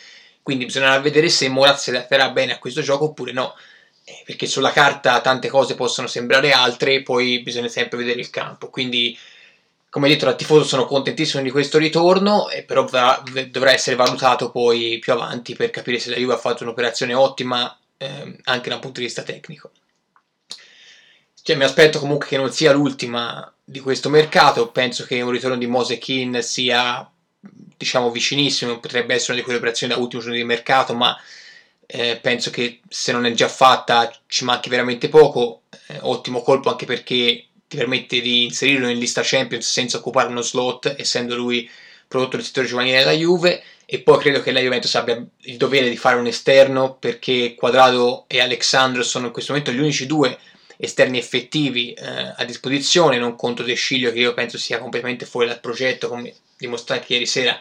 Quindi 0.43 0.67
bisognerà 0.67 1.01
vedere 1.01 1.29
se 1.29 1.49
Moraz 1.49 1.83
si 1.83 1.91
adatterà 1.91 2.31
bene 2.31 2.53
a 2.53 2.59
questo 2.59 2.81
gioco 2.81 3.07
oppure 3.07 3.33
no. 3.33 3.55
Eh, 4.05 4.23
perché 4.25 4.47
sulla 4.47 4.71
carta 4.71 5.21
tante 5.21 5.49
cose 5.49 5.75
possono 5.75 6.07
sembrare 6.07 6.53
altre, 6.53 7.03
poi 7.03 7.43
bisogna 7.43 7.67
sempre 7.67 7.99
vedere 7.99 8.21
il 8.21 8.31
campo. 8.31 8.71
Quindi, 8.71 9.19
come 9.91 10.09
detto, 10.09 10.27
da 10.27 10.35
tifoso 10.35 10.65
sono 10.65 10.87
contentissimo 10.87 11.43
di 11.43 11.51
questo 11.51 11.79
ritorno, 11.79 12.49
eh, 12.51 12.63
però 12.63 12.85
dovrà 13.51 13.73
essere 13.73 13.97
valutato 13.97 14.53
poi 14.53 14.99
più 15.01 15.13
avanti 15.13 15.57
per 15.57 15.71
capire 15.71 15.99
se 15.99 16.11
la 16.11 16.17
Juve 16.17 16.35
ha 16.35 16.39
fatto 16.39 16.63
un'operazione 16.63 17.15
ottima 17.15 17.77
eh, 17.97 18.39
anche 18.45 18.69
dal 18.69 18.79
punto 18.79 19.01
di 19.01 19.07
vista 19.07 19.23
tecnico. 19.23 19.73
Cioè, 21.43 21.57
mi 21.57 21.65
aspetto 21.65 21.99
comunque 21.99 22.29
che 22.29 22.37
non 22.37 22.53
sia 22.53 22.73
l'ultima 22.73 23.53
di 23.69 23.81
questo 23.81 24.09
mercato. 24.09 24.69
Penso 24.71 25.05
che 25.05 25.21
un 25.21 25.31
ritorno 25.31 25.59
di 25.59 25.67
Mose 25.67 25.99
Kin 25.99 26.41
sia, 26.43 27.11
diciamo, 27.77 28.11
vicinissimo. 28.11 28.79
Potrebbe 28.79 29.15
essere 29.15 29.33
una 29.33 29.41
di 29.41 29.45
quelle 29.45 29.59
operazioni 29.59 29.93
da 29.93 29.99
ultimo 29.99 30.23
giorno 30.23 30.37
di 30.37 30.45
mercato, 30.45 30.95
ma 30.95 31.19
eh, 31.87 32.19
penso 32.23 32.51
che 32.51 32.81
se 32.89 33.13
non 33.13 33.27
è 33.27 33.33
già 33.33 33.49
fatta 33.49 34.11
ci 34.29 34.45
manchi 34.45 34.69
veramente 34.69 35.09
poco. 35.09 35.63
Eh, 35.89 35.99
ottimo 36.03 36.43
colpo 36.43 36.71
anche 36.71 36.87
perché 36.87 37.47
ti 37.67 37.77
permette 37.77 38.21
di 38.21 38.45
inserirlo 38.45 38.89
in 38.89 38.99
lista 38.99 39.23
Champions 39.25 39.69
senza 39.69 39.99
occupare 39.99 40.29
uno 40.29 40.43
slot, 40.43 40.95
essendo 40.97 41.35
lui 41.35 41.69
prodotto 42.07 42.37
del 42.37 42.47
settore 42.47 42.69
giovanile 42.69 42.99
della 42.99 43.13
Juve 43.13 43.63
e 43.85 44.01
poi 44.01 44.19
credo 44.19 44.41
che 44.41 44.53
la 44.53 44.61
Juventus 44.61 44.95
abbia 44.95 45.21
il 45.43 45.57
dovere 45.57 45.89
di 45.89 45.97
fare 45.97 46.17
un 46.17 46.27
esterno 46.27 46.95
perché 46.95 47.55
Quadrado 47.57 48.25
e 48.29 48.41
Alexandro 48.41 49.03
sono 49.03 49.27
in 49.27 49.33
questo 49.33 49.53
momento 49.53 49.73
gli 49.73 49.81
unici 49.81 50.07
due 50.07 50.39
esterni 50.77 51.19
effettivi 51.19 51.93
eh, 51.93 52.33
a 52.37 52.45
disposizione, 52.45 53.19
non 53.19 53.37
conto 53.37 53.63
De 53.63 53.75
Sciglio 53.75 54.13
che 54.13 54.19
io 54.19 54.35
penso 54.35 54.59
sia 54.59 54.79
completamente 54.79 55.27
fuori 55.27 55.49
dal 55.49 55.61
progetto, 55.61 56.09
come 56.09 56.35
dimostrato 56.57 57.01
anche 57.01 57.13
ieri 57.15 57.27
sera 57.27 57.59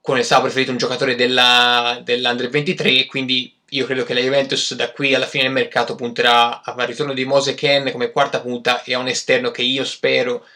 con 0.00 0.22
Sao 0.22 0.40
preferito 0.40 0.70
un 0.70 0.78
giocatore 0.78 1.14
della, 1.14 2.00
dell'Under 2.02 2.48
23, 2.48 3.06
quindi 3.06 3.54
io 3.70 3.84
credo 3.84 4.04
che 4.04 4.14
la 4.14 4.20
Juventus 4.20 4.74
da 4.74 4.90
qui 4.90 5.14
alla 5.14 5.26
fine 5.26 5.44
del 5.44 5.52
mercato 5.52 5.94
punterà 5.94 6.62
al 6.62 6.86
ritorno 6.86 7.12
di 7.12 7.26
Mose 7.26 7.54
Ken 7.54 7.90
come 7.92 8.10
quarta 8.10 8.40
punta 8.40 8.82
e 8.84 8.94
a 8.94 8.98
un 8.98 9.08
esterno 9.08 9.50
che 9.50 9.60
io 9.62 9.84
spero 9.84 10.46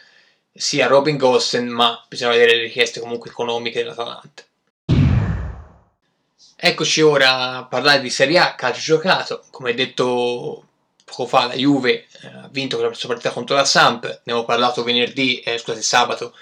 sia 0.51 0.87
Robin 0.87 1.17
Gossen, 1.17 1.67
ma 1.67 2.03
bisogna 2.07 2.31
vedere 2.31 2.55
le 2.55 2.63
richieste 2.63 2.99
comunque 2.99 3.29
economiche 3.29 3.83
dell'Atalanta. 3.83 4.43
Eccoci 6.55 7.01
ora 7.01 7.57
a 7.57 7.65
parlare 7.65 8.01
di 8.01 8.09
Serie 8.09 8.39
A, 8.39 8.55
calcio 8.55 8.95
giocato. 8.95 9.43
Come 9.51 9.73
detto 9.73 10.63
poco 11.05 11.25
fa, 11.27 11.47
la 11.47 11.55
Juve 11.55 12.05
eh, 12.21 12.27
ha 12.27 12.49
vinto 12.51 12.81
la 12.81 12.93
sua 12.93 13.09
partita 13.09 13.31
contro 13.31 13.55
la 13.55 13.65
Samp. 13.65 14.03
Ne 14.05 14.31
avevo 14.31 14.45
parlato 14.45 14.83
venerdì, 14.83 15.39
eh, 15.39 15.57
scusate, 15.57 15.81
sabato, 15.81 16.33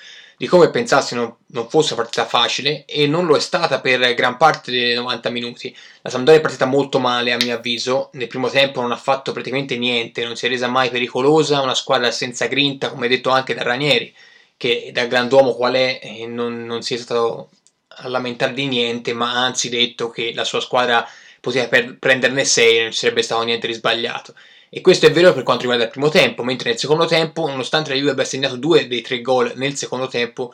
di 0.42 0.48
come 0.48 0.72
pensassi 0.72 1.14
non, 1.14 1.36
non, 1.48 1.70
fosse 1.70 1.94
una 1.94 2.02
partita 2.02 2.26
facile 2.26 2.86
e 2.86 3.06
non 3.06 3.28
lo 3.28 3.36
è 3.36 3.40
stata 3.40 3.80
per 3.80 4.16
gran 4.16 4.38
parte 4.38 4.72
dei 4.72 4.96
90 4.96 5.30
minuti. 5.30 5.76
La 6.02 6.10
Sampdoria 6.10 6.40
è 6.40 6.42
partita 6.42 6.66
molto 6.66 6.98
male 7.00 7.32
a 7.32 7.38
mio 7.38 7.56
avviso, 7.56 8.10
nel 8.14 8.28
primo 8.28 8.50
tempo 8.50 8.82
non 8.82 8.92
ha 8.92 8.98
fatto 8.98 9.34
praticamente 9.34 9.78
niente, 9.78 10.26
non 10.26 10.36
si 10.36 10.48
è 10.48 10.50
resa 10.50 10.68
mai 10.68 10.90
pericolosa, 10.90 11.62
una 11.62 11.76
squadra 11.76 12.10
senza 12.10 12.48
grinta, 12.48 12.90
come 12.90 13.08
detto 13.08 13.30
anche 13.30 13.54
da 13.54 13.62
Ranieri, 13.62 14.12
che 14.58 14.90
da 14.92 15.06
grand'uomo 15.06 15.54
qual 15.54 15.74
è 15.74 16.00
eh, 16.02 16.26
non, 16.26 16.66
non 16.66 16.82
si 16.82 16.96
è 16.96 16.98
stato 16.98 17.50
a 17.88 18.08
lamentare 18.08 18.54
di 18.54 18.68
niente, 18.68 19.14
ma 19.14 19.32
anzi 19.44 19.70
detto 19.70 20.10
che 20.10 20.34
la 20.34 20.44
sua 20.44 20.60
squadra 20.60 21.08
poteva 21.42 21.68
per, 21.68 21.98
prenderne 21.98 22.46
6 22.46 22.78
e 22.78 22.82
non 22.84 22.92
ci 22.92 23.00
sarebbe 23.00 23.24
stato 23.24 23.44
niente 23.44 23.68
di 23.68 23.74
sbagliato. 23.74 24.34
E 24.70 24.80
questo 24.80 25.08
è 25.08 25.12
vero 25.12 25.34
per 25.34 25.44
quanto 25.44 25.64
riguarda 25.64 25.84
il 25.84 25.92
primo 25.92 26.08
tempo, 26.08 26.44
mentre 26.44 26.70
nel 26.70 26.80
secondo 26.80 27.06
tempo, 27.06 27.46
nonostante 27.48 27.90
la 27.90 27.98
Juve 27.98 28.12
abbia 28.12 28.24
segnato 28.24 28.56
due 28.56 28.88
dei 28.88 29.02
tre 29.02 29.20
gol 29.20 29.52
nel 29.56 29.76
secondo 29.76 30.08
tempo, 30.08 30.54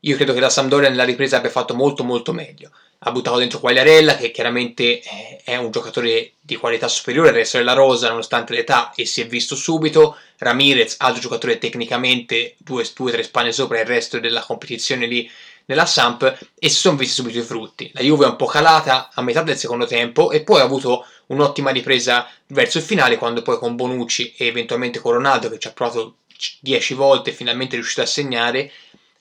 io 0.00 0.16
credo 0.16 0.32
che 0.32 0.40
la 0.40 0.48
Sampdoria 0.48 0.88
nella 0.88 1.04
ripresa 1.04 1.38
abbia 1.38 1.50
fatto 1.50 1.74
molto 1.74 2.04
molto 2.04 2.32
meglio. 2.32 2.70
Ha 3.06 3.10
buttato 3.10 3.36
dentro 3.36 3.60
Quagliarella, 3.60 4.16
che 4.16 4.30
chiaramente 4.30 5.00
è 5.44 5.56
un 5.56 5.70
giocatore 5.70 6.32
di 6.40 6.56
qualità 6.56 6.88
superiore 6.88 7.28
al 7.28 7.34
resto 7.34 7.58
della 7.58 7.74
rosa, 7.74 8.08
nonostante 8.08 8.54
l'età, 8.54 8.92
e 8.94 9.04
si 9.04 9.20
è 9.20 9.26
visto 9.26 9.54
subito. 9.56 10.16
Ramirez, 10.38 10.96
altro 10.98 11.20
giocatore 11.20 11.58
tecnicamente 11.58 12.54
due 12.58 12.82
o 12.82 13.10
tre 13.10 13.22
spanne 13.22 13.52
sopra 13.52 13.80
il 13.80 13.86
resto 13.86 14.18
della 14.20 14.42
competizione 14.42 15.06
lì 15.06 15.30
nella 15.66 15.86
Samp, 15.86 16.22
e 16.58 16.68
si 16.68 16.76
sono 16.76 16.96
visti 16.96 17.14
subito 17.14 17.38
i 17.38 17.42
frutti. 17.42 17.90
La 17.94 18.02
Juve 18.02 18.26
è 18.26 18.28
un 18.28 18.36
po' 18.36 18.46
calata 18.46 19.10
a 19.12 19.22
metà 19.22 19.42
del 19.42 19.56
secondo 19.56 19.86
tempo 19.86 20.30
e 20.30 20.42
poi 20.42 20.60
ha 20.60 20.64
avuto 20.64 21.06
un'ottima 21.26 21.70
ripresa 21.70 22.28
verso 22.48 22.78
il 22.78 22.84
finale 22.84 23.16
quando 23.16 23.42
poi 23.42 23.58
con 23.58 23.76
Bonucci 23.76 24.34
e 24.36 24.46
eventualmente 24.46 24.98
con 24.98 25.12
Ronaldo 25.12 25.48
che 25.48 25.58
ci 25.58 25.68
ha 25.68 25.72
provato 25.72 26.16
10 26.60 26.94
volte 26.94 27.30
e 27.30 27.32
finalmente 27.32 27.74
è 27.74 27.78
riuscito 27.78 28.02
a 28.02 28.06
segnare 28.06 28.70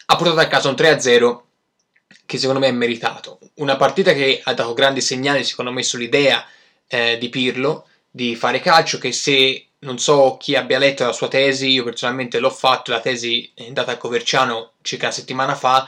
ha 0.05 0.15
portato 0.15 0.39
a 0.39 0.47
casa 0.47 0.69
un 0.69 0.75
3-0 0.75 1.39
che 2.25 2.37
secondo 2.37 2.59
me 2.59 2.67
è 2.67 2.71
meritato 2.71 3.39
una 3.55 3.75
partita 3.75 4.13
che 4.13 4.41
ha 4.43 4.53
dato 4.53 4.73
grandi 4.73 5.01
segnali 5.01 5.43
secondo 5.43 5.71
me 5.71 5.83
sull'idea 5.83 6.45
eh, 6.87 7.17
di 7.17 7.29
Pirlo 7.29 7.87
di 8.09 8.35
fare 8.35 8.59
calcio 8.59 8.97
che 8.97 9.11
se 9.11 9.67
non 9.79 9.97
so 9.97 10.37
chi 10.39 10.55
abbia 10.55 10.77
letto 10.77 11.05
la 11.05 11.13
sua 11.13 11.27
tesi 11.27 11.69
io 11.69 11.83
personalmente 11.83 12.39
l'ho 12.39 12.49
fatto 12.49 12.91
la 12.91 12.99
tesi 12.99 13.51
è 13.53 13.65
andata 13.67 13.91
a 13.93 13.97
Coverciano 13.97 14.73
circa 14.81 15.05
una 15.05 15.13
settimana 15.13 15.55
fa 15.55 15.87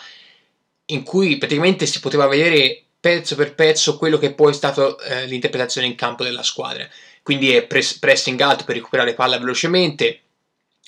in 0.88 1.04
cui 1.04 1.38
praticamente 1.38 1.86
si 1.86 2.00
poteva 2.00 2.28
vedere 2.28 2.84
pezzo 3.00 3.36
per 3.36 3.54
pezzo 3.54 3.98
quello 3.98 4.18
che 4.18 4.34
poi 4.34 4.52
è 4.52 4.56
stato 4.56 5.00
eh, 5.00 5.26
l'interpretazione 5.26 5.88
in 5.88 5.96
campo 5.96 6.24
della 6.24 6.44
squadra. 6.44 6.88
Quindi 7.22 7.54
è 7.54 7.64
press- 7.66 7.98
pressing 8.00 8.40
alto 8.42 8.64
per 8.64 8.76
recuperare 8.76 9.14
palla 9.14 9.38
velocemente, 9.38 10.22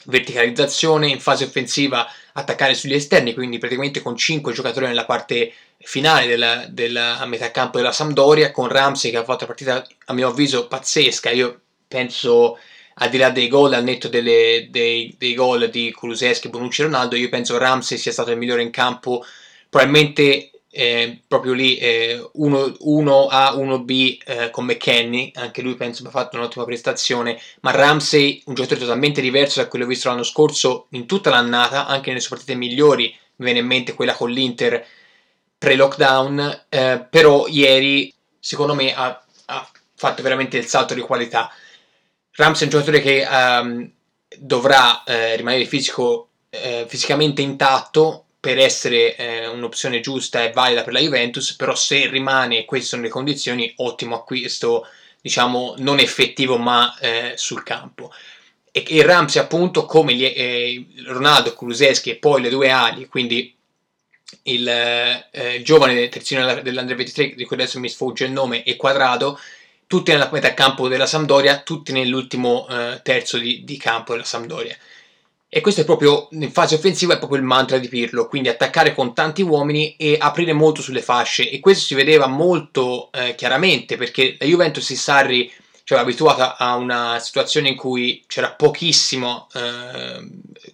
verticalizzazione 0.06 1.08
in 1.08 1.20
fase 1.20 1.46
offensiva, 1.46 2.08
attaccare 2.34 2.74
sugli 2.74 2.94
esterni, 2.94 3.34
quindi 3.34 3.58
praticamente 3.58 4.02
con 4.02 4.16
5 4.16 4.54
giocatori 4.54 4.86
nella 4.88 5.06
parte 5.06 5.54
finale 5.80 6.28
della, 6.28 6.66
della 6.70 7.24
metà 7.26 7.52
campo 7.52 7.78
della 7.78 7.92
Sampdoria, 7.92 8.52
con 8.52 8.68
Ramsey 8.68 9.12
che 9.12 9.18
ha 9.18 9.24
fatto 9.24 9.46
una 9.46 9.54
partita 9.54 9.88
a 10.06 10.14
mio 10.14 10.30
avviso 10.30 10.68
pazzesca. 10.68 11.30
Io 11.32 11.62
penso 11.88 12.58
al 12.96 13.10
di 13.10 13.18
là 13.18 13.30
dei 13.30 13.48
gol, 13.48 13.74
al 13.74 13.84
netto 13.84 14.08
delle, 14.08 14.68
dei, 14.70 15.14
dei 15.18 15.34
gol 15.36 15.70
di 15.70 15.92
Kuluseschi, 15.92 16.50
Bonucci 16.50 16.82
e 16.82 16.86
Ronaldo, 16.86 17.16
io 17.16 17.30
penso 17.30 17.58
Ramsey 17.58 17.98
sia 17.98 18.12
stato 18.12 18.32
il 18.32 18.38
migliore 18.38 18.64
in 18.64 18.72
campo, 18.72 19.24
probabilmente 19.70 20.52
eh, 20.70 21.22
proprio 21.28 21.54
lì 21.54 21.78
eh, 21.78 22.30
1A, 22.36 23.56
1B 23.58 24.18
eh, 24.24 24.50
con 24.52 24.66
McKenny, 24.66 25.32
anche 25.34 25.64
lui 25.64 25.76
penso 25.76 26.02
abbia 26.02 26.12
fatto 26.12 26.38
un'ottima 26.38 26.66
prestazione, 26.66 27.40
ma 27.62 27.72
Ramsey 27.72 28.44
un 28.46 28.54
giocatore 28.54 28.82
totalmente 28.82 29.20
diverso 29.20 29.60
da 29.60 29.68
quello 29.68 29.88
visto 29.88 30.10
l'anno 30.10 30.22
scorso 30.22 30.86
in 30.92 31.08
tutta 31.08 31.32
l'annata, 31.32 31.88
anche 31.88 32.10
nelle 32.10 32.22
sue 32.22 32.36
partite 32.36 32.56
migliori, 32.56 33.06
mi 33.38 33.46
viene 33.46 33.60
in 33.60 33.66
mente 33.66 33.96
quella 33.96 34.14
con 34.14 34.30
l'Inter 34.30 34.86
pre-lockdown, 35.58 36.66
eh, 36.70 37.08
però 37.10 37.48
ieri 37.48 38.14
secondo 38.40 38.76
me 38.76 38.94
ha, 38.94 39.26
ha, 39.46 39.70
fatto 39.96 40.22
veramente 40.22 40.58
il 40.58 40.68
salto 40.68 40.94
di 40.94 41.02
qualità. 41.02 41.52
Ramsey 42.34 42.62
è 42.62 42.72
un 42.72 42.80
giocatore 42.80 43.02
che 43.02 43.28
um, 43.28 43.92
dovrà 44.38 45.04
eh, 45.04 45.36
rimanere 45.38 45.66
fisico, 45.66 46.30
eh, 46.52 46.86
fisicamente 46.88 47.42
intatto, 47.42 48.27
per 48.40 48.60
essere 48.60 49.16
eh, 49.16 49.48
un'opzione 49.48 50.00
giusta 50.00 50.44
e 50.44 50.52
valida 50.52 50.84
per 50.84 50.94
la 50.94 51.00
Juventus, 51.00 51.56
però 51.56 51.76
se 51.76 52.08
rimane, 52.08 52.66
queste 52.66 52.88
sono 52.88 53.02
le 53.02 53.10
condizioni, 53.10 53.74
ottimo 53.78 54.16
acquisto, 54.16 54.88
diciamo, 55.22 55.76
non 55.80 56.00
effettivo 56.00 56.58
ma 56.58 56.98
eh, 57.00 57.34
sul 57.36 57.64
campo. 57.64 58.12
E, 58.72 58.84
e 58.88 59.04
Ramsey 59.04 59.42
appunto 59.42 59.86
come 59.86 60.14
gli, 60.14 60.24
eh, 60.24 60.86
Ronaldo, 61.06 61.54
Kuluseschi 61.54 62.12
e 62.12 62.16
poi 62.18 62.42
le 62.42 62.50
due 62.50 62.70
ali, 62.70 63.08
quindi 63.08 63.56
il, 64.44 64.68
eh, 64.68 65.56
il 65.56 65.64
giovane 65.64 66.10
terzino 66.10 66.62
dell'Andrea 66.62 66.98
23, 66.98 67.34
di 67.36 67.46
cui 67.46 67.56
adesso 67.56 67.80
mi 67.80 67.90
sfugge 67.90 68.26
il 68.26 68.32
nome, 68.32 68.64
e 68.64 68.76
Quadrado, 68.76 69.40
tutti 69.88 70.12
nella 70.12 70.30
metà 70.32 70.54
campo 70.54 70.88
della 70.88 71.06
Sampdoria, 71.06 71.62
tutti 71.62 71.92
nell'ultimo 71.92 72.68
eh, 72.70 73.00
terzo 73.04 73.38
di, 73.38 73.64
di 73.64 73.78
campo 73.78 74.14
della 74.14 74.26
Sampdoria. 74.26 74.78
E 75.50 75.62
questo 75.62 75.82
è 75.82 75.86
proprio, 75.86 76.28
in 76.32 76.52
fase 76.52 76.76
offensiva, 76.76 77.14
è 77.14 77.18
proprio 77.18 77.40
il 77.40 77.46
mantra 77.46 77.78
di 77.78 77.88
Pirlo, 77.88 78.28
quindi 78.28 78.50
attaccare 78.50 78.94
con 78.94 79.14
tanti 79.14 79.42
uomini 79.42 79.96
e 79.96 80.18
aprire 80.20 80.52
molto 80.52 80.82
sulle 80.82 81.02
fasce. 81.02 81.50
E 81.50 81.60
questo 81.60 81.86
si 81.86 81.96
vedeva 81.96 82.28
molto 82.28 83.10
eh, 83.14 83.34
chiaramente 83.36 83.96
perché 83.96 84.36
la 84.40 84.46
Juventus 84.46 84.90
e 84.90 84.96
Sarri 84.96 85.52
cioè 85.88 86.00
abituata 86.00 86.58
a 86.58 86.76
una 86.76 87.18
situazione 87.20 87.70
in 87.70 87.78
cui 87.78 88.22
c'era 88.28 88.52
pochissimo, 88.52 89.48
eh, 89.54 90.28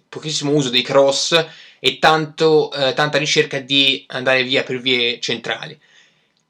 pochissimo 0.08 0.50
uso 0.50 0.70
dei 0.70 0.82
cross 0.82 1.46
e 1.78 2.00
tanto, 2.00 2.72
eh, 2.72 2.94
tanta 2.94 3.18
ricerca 3.18 3.60
di 3.60 4.04
andare 4.08 4.42
via 4.42 4.64
per 4.64 4.80
vie 4.80 5.20
centrali. 5.20 5.78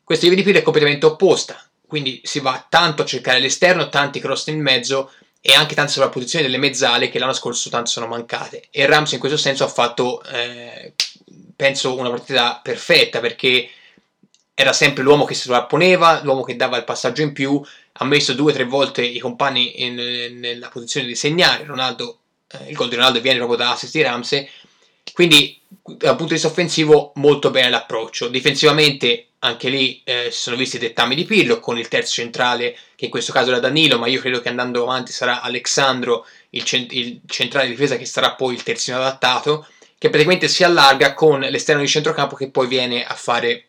Questa 0.02 0.24
Juve 0.24 0.36
di 0.36 0.42
Pirlo 0.42 0.60
è 0.60 0.62
completamente 0.62 1.04
opposta, 1.04 1.62
quindi 1.86 2.22
si 2.24 2.40
va 2.40 2.64
tanto 2.66 3.02
a 3.02 3.04
cercare 3.04 3.38
l'esterno, 3.38 3.90
tanti 3.90 4.18
cross 4.18 4.46
nel 4.46 4.56
mezzo 4.56 5.12
e 5.46 5.52
anche 5.52 5.74
tante 5.74 5.92
sovrapposizioni 5.92 6.42
delle 6.42 6.56
mezzale 6.56 7.10
che 7.10 7.18
l'anno 7.18 7.34
scorso 7.34 7.68
tanto 7.68 7.90
sono 7.90 8.06
mancate. 8.06 8.68
E 8.70 8.86
Ramsey 8.86 9.16
in 9.16 9.20
questo 9.20 9.36
senso 9.36 9.62
ha 9.62 9.68
fatto, 9.68 10.22
eh, 10.22 10.94
penso, 11.54 11.98
una 11.98 12.08
partita 12.08 12.60
perfetta 12.62 13.20
perché 13.20 13.68
era 14.54 14.72
sempre 14.72 15.02
l'uomo 15.02 15.26
che 15.26 15.34
si 15.34 15.42
sovrapponeva, 15.42 16.22
l'uomo 16.22 16.44
che 16.44 16.56
dava 16.56 16.78
il 16.78 16.84
passaggio 16.84 17.20
in 17.20 17.34
più, 17.34 17.62
ha 17.92 18.04
messo 18.06 18.32
due 18.32 18.52
o 18.52 18.54
tre 18.54 18.64
volte 18.64 19.04
i 19.04 19.18
compagni 19.18 19.84
in, 19.84 20.38
nella 20.38 20.68
posizione 20.68 21.06
di 21.06 21.14
segnare, 21.14 21.64
Ronaldo, 21.64 22.20
eh, 22.50 22.70
il 22.70 22.74
gol 22.74 22.88
di 22.88 22.94
Ronaldo 22.94 23.20
viene 23.20 23.36
proprio 23.36 23.58
da 23.58 23.72
assist 23.72 23.92
di 23.92 24.00
Ramsey, 24.00 24.48
quindi 25.12 25.60
dal 25.68 26.16
punto 26.16 26.24
di 26.24 26.32
vista 26.32 26.48
offensivo 26.48 27.12
molto 27.16 27.50
bene 27.50 27.68
l'approccio, 27.68 28.28
difensivamente 28.28 29.26
anche 29.44 29.68
lì 29.68 30.00
eh, 30.04 30.30
si 30.30 30.40
sono 30.40 30.56
visti 30.56 30.76
i 30.76 30.80
dettami 30.80 31.14
di 31.14 31.24
Pirlo 31.24 31.60
con 31.60 31.78
il 31.78 31.88
terzo 31.88 32.14
centrale 32.14 32.76
che 32.96 33.04
in 33.04 33.10
questo 33.10 33.30
caso 33.30 33.50
era 33.50 33.60
Danilo 33.60 33.98
ma 33.98 34.06
io 34.06 34.20
credo 34.20 34.40
che 34.40 34.48
andando 34.48 34.82
avanti 34.82 35.12
sarà 35.12 35.42
Alexandro 35.42 36.26
il, 36.50 36.64
cent- 36.64 36.92
il 36.92 37.20
centrale 37.26 37.66
di 37.66 37.72
difesa 37.72 37.96
che 37.96 38.06
sarà 38.06 38.34
poi 38.34 38.54
il 38.54 38.62
terzino 38.62 38.96
adattato 38.96 39.66
che 39.98 40.08
praticamente 40.08 40.48
si 40.48 40.64
allarga 40.64 41.12
con 41.12 41.40
l'esterno 41.40 41.82
di 41.82 41.88
centrocampo 41.88 42.36
che 42.36 42.50
poi 42.50 42.66
viene 42.66 43.04
a 43.04 43.14
fare 43.14 43.66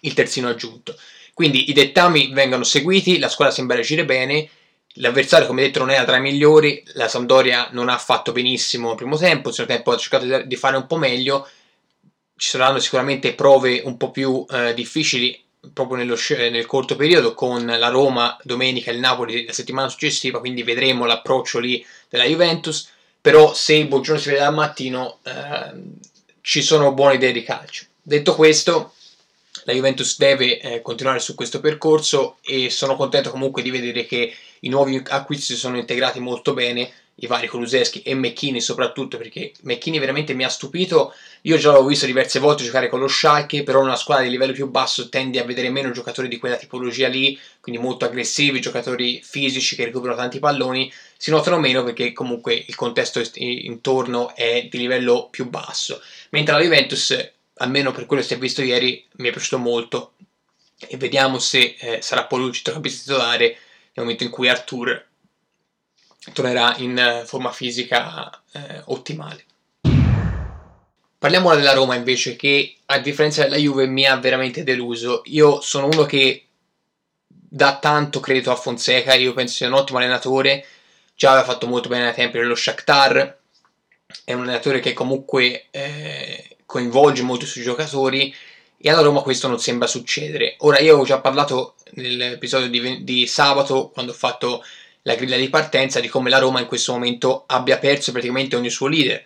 il 0.00 0.14
terzino 0.14 0.48
aggiunto. 0.48 0.96
Quindi 1.34 1.70
i 1.70 1.72
dettami 1.72 2.30
vengono 2.32 2.64
seguiti 2.64 3.18
la 3.18 3.28
squadra 3.28 3.54
sembra 3.54 3.78
agire 3.78 4.04
bene 4.04 4.48
l'avversario 4.94 5.46
come 5.46 5.62
detto 5.62 5.80
non 5.80 5.90
era 5.90 6.04
tra 6.04 6.16
i 6.16 6.20
migliori 6.20 6.82
la 6.94 7.08
Sampdoria 7.08 7.68
non 7.72 7.88
ha 7.88 7.98
fatto 7.98 8.32
benissimo 8.32 8.90
il 8.90 8.96
primo 8.96 9.16
tempo 9.16 9.48
il 9.48 9.54
secondo 9.54 9.74
tempo 9.74 9.92
ha 9.92 9.96
cercato 9.96 10.42
di 10.44 10.56
fare 10.56 10.76
un 10.76 10.86
po' 10.86 10.96
meglio 10.96 11.48
ci 12.40 12.48
saranno 12.48 12.78
sicuramente 12.78 13.34
prove 13.34 13.82
un 13.84 13.98
po' 13.98 14.10
più 14.10 14.46
eh, 14.48 14.72
difficili 14.72 15.38
proprio 15.74 15.98
nello, 15.98 16.16
nel 16.50 16.64
corto 16.64 16.96
periodo 16.96 17.34
con 17.34 17.66
la 17.66 17.88
Roma 17.88 18.34
domenica 18.42 18.90
e 18.90 18.94
il 18.94 19.00
Napoli 19.00 19.44
la 19.44 19.52
settimana 19.52 19.90
successiva, 19.90 20.40
quindi 20.40 20.62
vedremo 20.62 21.04
l'approccio 21.04 21.58
lì 21.58 21.84
della 22.08 22.24
Juventus. 22.24 22.88
però 23.20 23.52
se 23.52 23.74
il 23.74 23.88
buongiorno 23.88 24.18
si 24.18 24.30
vede 24.30 24.40
dal 24.40 24.54
mattino 24.54 25.18
eh, 25.22 25.72
ci 26.40 26.62
sono 26.62 26.94
buone 26.94 27.16
idee 27.16 27.32
di 27.32 27.42
calcio. 27.42 27.84
Detto 28.00 28.34
questo, 28.34 28.94
la 29.64 29.74
Juventus 29.74 30.16
deve 30.16 30.60
eh, 30.60 30.80
continuare 30.80 31.18
su 31.18 31.34
questo 31.34 31.60
percorso 31.60 32.38
e 32.40 32.70
sono 32.70 32.96
contento 32.96 33.30
comunque 33.30 33.60
di 33.60 33.70
vedere 33.70 34.06
che 34.06 34.34
i 34.60 34.68
nuovi 34.70 35.02
acquisti 35.08 35.52
si 35.52 35.58
sono 35.58 35.76
integrati 35.76 36.20
molto 36.20 36.54
bene, 36.54 36.90
i 37.20 37.26
vari 37.26 37.48
Kuluseschi 37.48 38.02
e 38.02 38.14
Mecchini 38.14 38.60
soprattutto 38.60 39.16
perché 39.16 39.52
Mecchini 39.62 39.98
veramente 39.98 40.34
mi 40.34 40.44
ha 40.44 40.48
stupito, 40.48 41.14
io 41.42 41.56
già 41.56 41.72
l'ho 41.72 41.84
visto 41.84 42.06
diverse 42.06 42.38
volte 42.38 42.64
giocare 42.64 42.88
con 42.88 43.00
lo 43.00 43.08
Schalke, 43.08 43.62
però 43.62 43.80
una 43.80 43.96
squadra 43.96 44.24
di 44.24 44.30
livello 44.30 44.52
più 44.52 44.68
basso 44.68 45.08
tende 45.08 45.38
a 45.38 45.44
vedere 45.44 45.70
meno 45.70 45.90
giocatori 45.90 46.28
di 46.28 46.38
quella 46.38 46.56
tipologia 46.56 47.08
lì, 47.08 47.38
quindi 47.60 47.80
molto 47.80 48.04
aggressivi, 48.04 48.60
giocatori 48.60 49.20
fisici 49.22 49.76
che 49.76 49.84
recuperano 49.84 50.18
tanti 50.18 50.38
palloni, 50.38 50.92
si 51.16 51.30
notano 51.30 51.58
meno 51.58 51.82
perché 51.82 52.12
comunque 52.12 52.54
il 52.66 52.74
contesto 52.74 53.22
intorno 53.34 54.34
è 54.34 54.66
di 54.70 54.78
livello 54.78 55.28
più 55.30 55.48
basso, 55.48 56.02
mentre 56.30 56.54
la 56.54 56.62
Juventus 56.62 57.32
almeno 57.60 57.92
per 57.92 58.06
quello 58.06 58.22
che 58.22 58.28
si 58.28 58.34
è 58.34 58.38
visto 58.38 58.62
ieri, 58.62 59.04
mi 59.16 59.28
è 59.28 59.32
piaciuto 59.32 59.58
molto. 59.58 60.12
E 60.78 60.96
vediamo 60.96 61.38
se 61.38 61.76
eh, 61.78 62.00
sarà 62.00 62.24
poi 62.24 62.38
lui 62.38 62.48
il 62.48 62.54
centrocampista 62.54 63.12
titolare 63.12 63.44
nel 63.44 63.58
momento 63.96 64.24
in 64.24 64.30
cui 64.30 64.48
Artur 64.48 65.08
tornerà 66.32 66.74
in 66.78 66.98
eh, 66.98 67.22
forma 67.24 67.50
fisica 67.50 68.30
eh, 68.52 68.82
ottimale. 68.86 69.44
Parliamo 71.18 71.48
ora 71.48 71.56
della 71.56 71.74
Roma 71.74 71.96
invece 71.96 72.34
che 72.36 72.76
a 72.86 72.98
differenza 72.98 73.42
della 73.42 73.56
Juve 73.56 73.86
mi 73.86 74.06
ha 74.06 74.16
veramente 74.16 74.64
deluso. 74.64 75.20
Io 75.26 75.60
sono 75.60 75.86
uno 75.86 76.04
che 76.04 76.46
dà 77.26 77.78
tanto 77.78 78.20
credito 78.20 78.50
a 78.50 78.56
Fonseca, 78.56 79.14
io 79.14 79.34
penso 79.34 79.54
sia 79.54 79.66
un 79.66 79.74
ottimo 79.74 79.98
allenatore, 79.98 80.64
già 81.14 81.32
aveva 81.32 81.44
fatto 81.44 81.66
molto 81.66 81.88
bene 81.88 82.08
ai 82.08 82.14
tempi 82.14 82.38
dello 82.38 82.54
Shakhtar, 82.54 83.38
è 84.24 84.32
un 84.32 84.42
allenatore 84.42 84.80
che 84.80 84.92
comunque 84.92 85.66
eh, 85.70 86.56
coinvolge 86.64 87.22
molto 87.22 87.44
i 87.44 87.48
suoi 87.48 87.64
giocatori 87.64 88.34
e 88.78 88.88
alla 88.88 89.02
Roma 89.02 89.20
questo 89.20 89.46
non 89.46 89.58
sembra 89.58 89.86
succedere. 89.86 90.54
Ora 90.60 90.78
io 90.78 90.96
ho 90.96 91.04
già 91.04 91.20
parlato 91.20 91.74
nell'episodio 91.92 92.68
di, 92.68 93.04
di 93.04 93.26
sabato 93.26 93.90
quando 93.90 94.12
ho 94.12 94.14
fatto 94.14 94.64
la 95.02 95.14
griglia 95.14 95.36
di 95.36 95.48
partenza 95.48 96.00
di 96.00 96.08
come 96.08 96.30
la 96.30 96.38
Roma 96.38 96.60
in 96.60 96.66
questo 96.66 96.92
momento 96.92 97.44
abbia 97.46 97.78
perso 97.78 98.12
praticamente 98.12 98.56
ogni 98.56 98.70
suo 98.70 98.86
leader. 98.88 99.24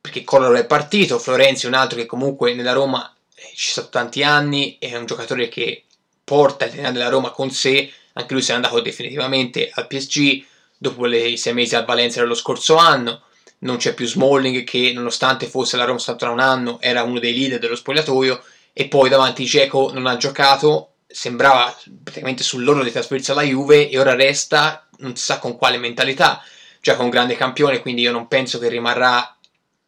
Perché 0.00 0.24
Collaro 0.24 0.54
è 0.54 0.66
partito, 0.66 1.18
Florenzi 1.18 1.66
è 1.66 1.68
un 1.68 1.74
altro 1.74 1.98
che 1.98 2.06
comunque 2.06 2.54
nella 2.54 2.72
Roma 2.72 3.14
eh, 3.34 3.50
ci 3.54 3.70
sono 3.70 3.88
tanti 3.88 4.22
anni, 4.22 4.76
è 4.78 4.96
un 4.96 5.06
giocatore 5.06 5.48
che 5.48 5.84
porta 6.24 6.64
il 6.64 6.72
DNA 6.72 6.90
della 6.90 7.08
Roma 7.08 7.30
con 7.30 7.50
sé, 7.50 7.92
anche 8.14 8.32
lui 8.32 8.42
si 8.42 8.50
è 8.50 8.54
andato 8.54 8.80
definitivamente 8.80 9.70
al 9.72 9.86
PSG 9.86 10.44
dopo 10.76 11.06
i 11.06 11.36
sei 11.36 11.54
mesi 11.54 11.76
al 11.76 11.84
Valencia 11.84 12.20
dello 12.20 12.34
scorso 12.34 12.76
anno, 12.76 13.22
non 13.58 13.76
c'è 13.76 13.94
più 13.94 14.06
Smalling 14.06 14.64
che 14.64 14.92
nonostante 14.92 15.46
fosse 15.46 15.76
la 15.76 15.84
Roma 15.84 15.98
stata 15.98 16.28
un 16.30 16.40
anno 16.40 16.80
era 16.80 17.04
uno 17.04 17.20
dei 17.20 17.36
leader 17.36 17.60
dello 17.60 17.76
spogliatoio 17.76 18.42
e 18.72 18.88
poi 18.88 19.08
davanti 19.08 19.44
Geco 19.44 19.92
non 19.92 20.06
ha 20.06 20.16
giocato 20.16 20.92
sembrava 21.06 21.76
praticamente 22.02 22.42
sull'orlo 22.42 22.82
di 22.82 22.90
trasferirsi 22.90 23.30
alla 23.30 23.42
Juve 23.42 23.88
e 23.88 23.98
ora 23.98 24.14
resta 24.14 24.81
non 24.98 25.16
si 25.16 25.24
sa 25.24 25.38
con 25.38 25.56
quale 25.56 25.78
mentalità 25.78 26.42
gioca 26.80 27.02
un 27.02 27.10
grande 27.10 27.36
campione 27.36 27.80
quindi 27.80 28.02
io 28.02 28.12
non 28.12 28.28
penso 28.28 28.58
che 28.58 28.68
rimarrà 28.68 29.36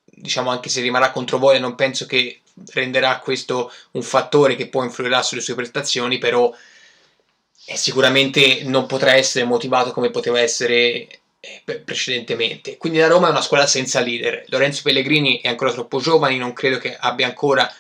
diciamo 0.05 0.51
anche 0.51 0.69
se 0.69 0.81
rimarrà 0.81 1.11
contro 1.11 1.39
voi 1.39 1.59
non 1.61 1.75
penso 1.75 2.07
che 2.07 2.41
renderà 2.73 3.19
questo 3.19 3.73
un 3.93 4.03
fattore 4.03 4.55
che 4.55 4.69
poi 4.69 4.87
influirà 4.87 5.23
sulle 5.23 5.41
sue 5.41 5.55
prestazioni 5.55 6.19
però 6.19 6.55
eh, 7.67 7.77
sicuramente 7.77 8.63
non 8.65 8.87
potrà 8.87 9.15
essere 9.15 9.45
motivato 9.45 9.93
come 9.93 10.11
poteva 10.11 10.41
essere 10.41 11.09
eh, 11.41 11.81
precedentemente. 11.85 12.77
Quindi 12.77 12.99
la 12.99 13.07
Roma 13.07 13.29
è 13.29 13.31
una 13.31 13.41
squadra 13.41 13.67
senza 13.67 14.01
leader. 14.01 14.45
Lorenzo 14.49 14.83
Pellegrini 14.83 15.41
è 15.41 15.49
ancora 15.49 15.73
troppo 15.73 16.01
giovane, 16.01 16.37
non 16.37 16.53
credo 16.53 16.79
che 16.79 16.97
abbia 16.97 17.27
ancora 17.27 17.73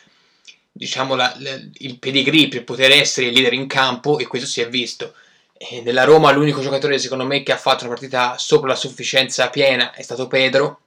diciamo, 0.72 1.14
la, 1.14 1.34
la, 1.38 1.58
il 1.78 1.98
pedigree 1.98 2.48
per 2.48 2.64
poter 2.64 2.90
essere 2.92 3.30
leader 3.30 3.52
in 3.52 3.66
campo 3.66 4.18
e 4.18 4.26
questo 4.26 4.48
si 4.48 4.60
è 4.60 4.68
visto. 4.68 5.14
E 5.56 5.82
nella 5.82 6.04
Roma 6.04 6.32
l'unico 6.32 6.60
giocatore 6.60 6.98
secondo 6.98 7.24
me 7.24 7.42
che 7.42 7.52
ha 7.52 7.56
fatto 7.56 7.84
una 7.84 7.94
partita 7.94 8.36
sopra 8.38 8.68
la 8.68 8.74
sufficienza 8.74 9.48
piena 9.50 9.92
è 9.92 10.02
stato 10.02 10.26
Pedro, 10.26 10.80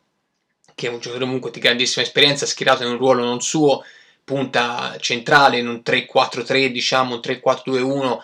che 0.75 0.87
è 0.87 0.89
un 0.89 0.99
giocatore 0.99 1.25
comunque 1.25 1.51
di 1.51 1.59
grandissima 1.59 2.03
esperienza, 2.05 2.45
schierato 2.45 2.83
in 2.83 2.89
un 2.89 2.97
ruolo 2.97 3.23
non 3.23 3.41
suo, 3.41 3.83
punta 4.23 4.97
centrale 4.99 5.57
in 5.57 5.67
un 5.67 5.81
3-4-3, 5.83 6.67
diciamo 6.67 7.15
un 7.15 7.21
3-4-2-1 7.23 8.19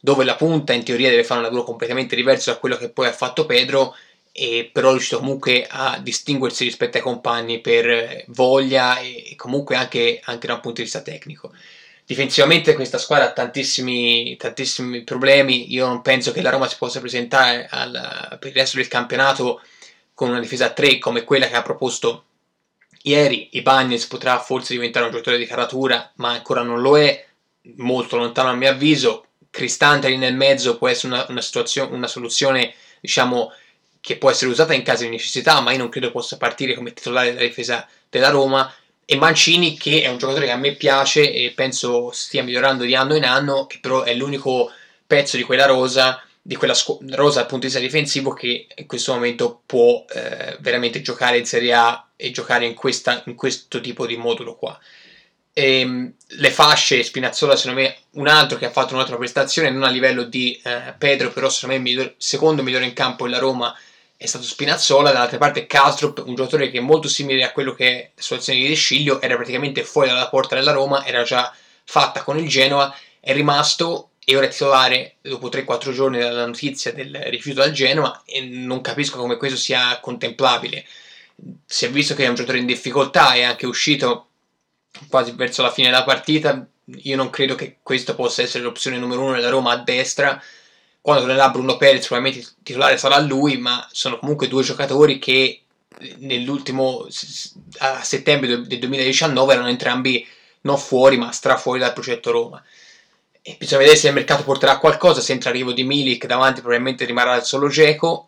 dove 0.00 0.24
la 0.24 0.36
punta 0.36 0.72
in 0.72 0.84
teoria 0.84 1.10
deve 1.10 1.24
fare 1.24 1.40
un 1.40 1.46
lavoro 1.46 1.64
completamente 1.64 2.14
diverso 2.14 2.52
da 2.52 2.58
quello 2.58 2.76
che 2.76 2.90
poi 2.90 3.08
ha 3.08 3.12
fatto 3.12 3.44
Pedro, 3.44 3.96
e 4.30 4.70
però 4.72 4.88
è 4.88 4.92
riuscito 4.92 5.18
comunque 5.18 5.66
a 5.68 5.98
distinguersi 6.00 6.62
rispetto 6.62 6.96
ai 6.96 7.02
compagni 7.02 7.60
per 7.60 8.22
voglia 8.28 9.00
e 9.00 9.34
comunque 9.36 9.74
anche, 9.74 10.20
anche 10.22 10.46
da 10.46 10.54
un 10.54 10.60
punto 10.60 10.76
di 10.76 10.84
vista 10.84 11.02
tecnico. 11.02 11.52
Difensivamente 12.08 12.72
questa 12.72 12.96
squadra 12.96 13.26
ha 13.26 13.32
tantissimi, 13.32 14.34
tantissimi 14.38 15.02
problemi, 15.02 15.70
io 15.70 15.86
non 15.86 16.00
penso 16.00 16.32
che 16.32 16.40
la 16.40 16.48
Roma 16.48 16.66
si 16.66 16.76
possa 16.78 17.00
presentare 17.00 17.66
al, 17.70 18.38
per 18.40 18.48
il 18.48 18.56
resto 18.56 18.78
del 18.78 18.88
campionato 18.88 19.60
con 20.14 20.30
una 20.30 20.40
difesa 20.40 20.64
a 20.64 20.70
3 20.70 20.96
come 20.96 21.24
quella 21.24 21.48
che 21.48 21.56
ha 21.56 21.60
proposto 21.60 22.24
ieri. 23.02 23.50
Ibanez 23.58 24.06
potrà 24.06 24.38
forse 24.38 24.72
diventare 24.72 25.04
un 25.04 25.10
giocatore 25.10 25.36
di 25.36 25.44
caratura, 25.44 26.10
ma 26.14 26.30
ancora 26.30 26.62
non 26.62 26.80
lo 26.80 26.98
è, 26.98 27.26
molto 27.76 28.16
lontano 28.16 28.48
a 28.48 28.54
mio 28.54 28.70
avviso. 28.70 29.26
Cristante 29.50 30.08
lì 30.08 30.16
nel 30.16 30.34
mezzo 30.34 30.78
può 30.78 30.88
essere 30.88 31.12
una, 31.12 31.26
una, 31.28 31.42
una 31.90 32.06
soluzione, 32.06 32.74
diciamo, 33.02 33.52
che 34.00 34.16
può 34.16 34.30
essere 34.30 34.50
usata 34.50 34.72
in 34.72 34.82
caso 34.82 35.02
di 35.02 35.10
necessità, 35.10 35.60
ma 35.60 35.72
io 35.72 35.78
non 35.78 35.90
credo 35.90 36.10
possa 36.10 36.38
partire 36.38 36.72
come 36.72 36.94
titolare 36.94 37.34
della 37.34 37.46
difesa 37.46 37.86
della 38.08 38.30
Roma. 38.30 38.74
E 39.10 39.16
Mancini, 39.16 39.78
che 39.78 40.02
è 40.02 40.08
un 40.08 40.18
giocatore 40.18 40.44
che 40.44 40.52
a 40.52 40.56
me 40.56 40.74
piace 40.74 41.32
e 41.32 41.52
penso 41.52 42.10
stia 42.12 42.42
migliorando 42.42 42.84
di 42.84 42.94
anno 42.94 43.16
in 43.16 43.24
anno, 43.24 43.64
che 43.64 43.78
però 43.80 44.02
è 44.02 44.12
l'unico 44.12 44.70
pezzo 45.06 45.38
di 45.38 45.44
quella 45.44 45.64
rosa, 45.64 46.22
di 46.42 46.56
quella 46.56 46.74
scu- 46.74 47.00
rosa 47.14 47.38
dal 47.38 47.48
punto 47.48 47.66
di 47.66 47.72
vista 47.72 47.80
difensivo, 47.80 48.34
che 48.34 48.66
in 48.76 48.86
questo 48.86 49.14
momento 49.14 49.62
può 49.64 50.04
eh, 50.10 50.58
veramente 50.60 51.00
giocare 51.00 51.38
in 51.38 51.46
Serie 51.46 51.72
A 51.72 52.06
e 52.16 52.30
giocare 52.32 52.66
in, 52.66 52.74
questa, 52.74 53.22
in 53.24 53.34
questo 53.34 53.80
tipo 53.80 54.04
di 54.04 54.18
modulo 54.18 54.56
qua. 54.56 54.78
E, 55.54 55.80
ehm, 55.80 56.12
le 56.26 56.50
fasce, 56.50 57.02
Spinazzola 57.02 57.56
secondo 57.56 57.80
me 57.80 57.96
un 58.12 58.28
altro 58.28 58.58
che 58.58 58.66
ha 58.66 58.70
fatto 58.70 58.92
un'altra 58.92 59.16
prestazione, 59.16 59.70
non 59.70 59.84
a 59.84 59.88
livello 59.88 60.24
di 60.24 60.60
eh, 60.62 60.94
Pedro, 60.98 61.32
però 61.32 61.48
secondo 61.48 61.76
me 61.76 61.80
miglior, 61.80 62.14
secondo 62.18 62.62
migliore 62.62 62.84
in 62.84 62.92
campo 62.92 63.24
della 63.24 63.38
Roma 63.38 63.74
è 64.20 64.26
stato 64.26 64.44
Spinazzola, 64.44 65.12
dall'altra 65.12 65.38
parte 65.38 65.66
Kastrup, 65.66 66.24
un 66.26 66.34
giocatore 66.34 66.70
che 66.70 66.78
è 66.78 66.80
molto 66.80 67.06
simile 67.06 67.44
a 67.44 67.52
quello 67.52 67.72
che 67.72 67.86
è 67.86 68.10
la 68.16 68.20
situazione 68.20 68.58
di 68.58 68.74
De 68.74 69.18
era 69.20 69.36
praticamente 69.36 69.84
fuori 69.84 70.08
dalla 70.08 70.28
porta 70.28 70.56
della 70.56 70.72
Roma, 70.72 71.06
era 71.06 71.22
già 71.22 71.54
fatta 71.84 72.24
con 72.24 72.36
il 72.36 72.48
Genoa, 72.48 72.92
è 73.20 73.32
rimasto 73.32 74.10
e 74.24 74.34
ora 74.34 74.46
è 74.46 74.48
titolare 74.48 75.18
dopo 75.20 75.48
3-4 75.48 75.92
giorni 75.92 76.18
dalla 76.18 76.46
notizia 76.46 76.92
del 76.92 77.14
rifiuto 77.28 77.62
al 77.62 77.70
Genoa 77.70 78.22
e 78.26 78.40
non 78.40 78.80
capisco 78.80 79.18
come 79.18 79.36
questo 79.36 79.56
sia 79.56 80.00
contemplabile. 80.00 80.84
Si 81.64 81.84
è 81.84 81.90
visto 81.90 82.16
che 82.16 82.24
è 82.24 82.28
un 82.28 82.34
giocatore 82.34 82.58
in 82.58 82.66
difficoltà, 82.66 83.34
è 83.34 83.44
anche 83.44 83.66
uscito 83.66 84.30
quasi 85.08 85.30
verso 85.30 85.62
la 85.62 85.70
fine 85.70 85.90
della 85.90 86.02
partita. 86.02 86.66
Io 87.04 87.14
non 87.14 87.30
credo 87.30 87.54
che 87.54 87.76
questa 87.84 88.14
possa 88.14 88.42
essere 88.42 88.64
l'opzione 88.64 88.98
numero 88.98 89.22
uno 89.22 89.36
della 89.36 89.48
Roma 89.48 89.70
a 89.70 89.76
destra. 89.76 90.42
Quando 91.08 91.24
tornerà 91.24 91.48
Bruno 91.48 91.78
Perez, 91.78 92.06
probabilmente 92.06 92.46
il 92.46 92.54
titolare 92.62 92.98
sarà 92.98 93.18
lui, 93.18 93.56
ma 93.56 93.88
sono 93.90 94.18
comunque 94.18 94.46
due 94.46 94.62
giocatori 94.62 95.18
che 95.18 95.62
nell'ultimo 96.18 97.06
a 97.78 98.02
settembre 98.04 98.60
del 98.60 98.78
2019 98.78 99.54
erano 99.54 99.70
entrambi 99.70 100.28
non 100.60 100.76
fuori, 100.76 101.16
ma 101.16 101.32
stra 101.32 101.56
fuori 101.56 101.78
dal 101.78 101.94
progetto 101.94 102.30
Roma. 102.30 102.62
E 103.40 103.56
bisogna 103.58 103.78
vedere 103.78 103.96
se 103.96 104.08
il 104.08 104.12
mercato 104.12 104.42
porterà 104.42 104.76
qualcosa. 104.76 105.22
Se 105.22 105.32
entra 105.32 105.48
arrivo 105.48 105.72
di 105.72 105.82
Milik 105.82 106.26
davanti, 106.26 106.60
probabilmente 106.60 107.06
rimarrà 107.06 107.36
il 107.36 107.44
solo 107.44 107.68
Geco. 107.68 108.26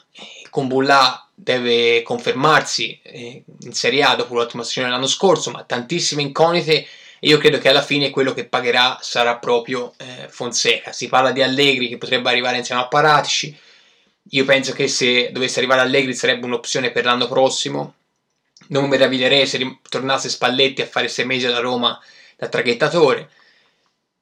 Con 0.48 0.66
Bullà 0.66 1.28
deve 1.34 2.00
confermarsi 2.00 2.98
eh, 3.02 3.44
in 3.60 3.74
Serie 3.74 4.04
A 4.04 4.14
dopo 4.14 4.32
l'ottima 4.32 4.62
stagione 4.62 4.86
dell'anno 4.86 5.06
scorso, 5.06 5.50
ma 5.50 5.64
tantissime 5.64 6.22
incognite 6.22 6.86
e 7.20 7.28
io 7.28 7.36
credo 7.36 7.58
che 7.58 7.68
alla 7.68 7.82
fine 7.82 8.08
quello 8.08 8.32
che 8.32 8.46
pagherà 8.46 8.98
sarà 9.02 9.36
proprio 9.36 9.92
eh, 9.98 10.26
Fonseca. 10.30 10.90
Si 10.90 11.06
parla 11.06 11.32
di 11.32 11.42
Allegri 11.42 11.88
che 11.88 11.98
potrebbe 11.98 12.30
arrivare 12.30 12.56
insieme 12.56 12.80
a 12.80 12.88
Paratici. 12.88 13.54
Io 14.30 14.44
penso 14.46 14.72
che 14.72 14.88
se 14.88 15.30
dovesse 15.30 15.58
arrivare 15.58 15.82
Allegri 15.82 16.14
sarebbe 16.14 16.46
un'opzione 16.46 16.90
per 16.90 17.04
l'anno 17.04 17.28
prossimo. 17.28 17.94
Non 18.68 18.84
mi 18.84 18.88
meraviglierei 18.88 19.46
se 19.46 19.78
tornasse 19.88 20.30
Spalletti 20.30 20.80
a 20.80 20.86
fare 20.86 21.08
sei 21.08 21.26
mesi 21.26 21.44
alla 21.44 21.60
Roma 21.60 22.00
da 22.36 22.48
traghettatore. 22.48 23.28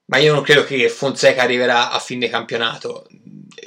Ma 0.05 0.17
io 0.17 0.33
non 0.33 0.43
credo 0.43 0.65
che 0.65 0.89
Fonseca 0.89 1.41
arriverà 1.41 1.91
a 1.91 1.99
fine 1.99 2.27
campionato. 2.27 3.07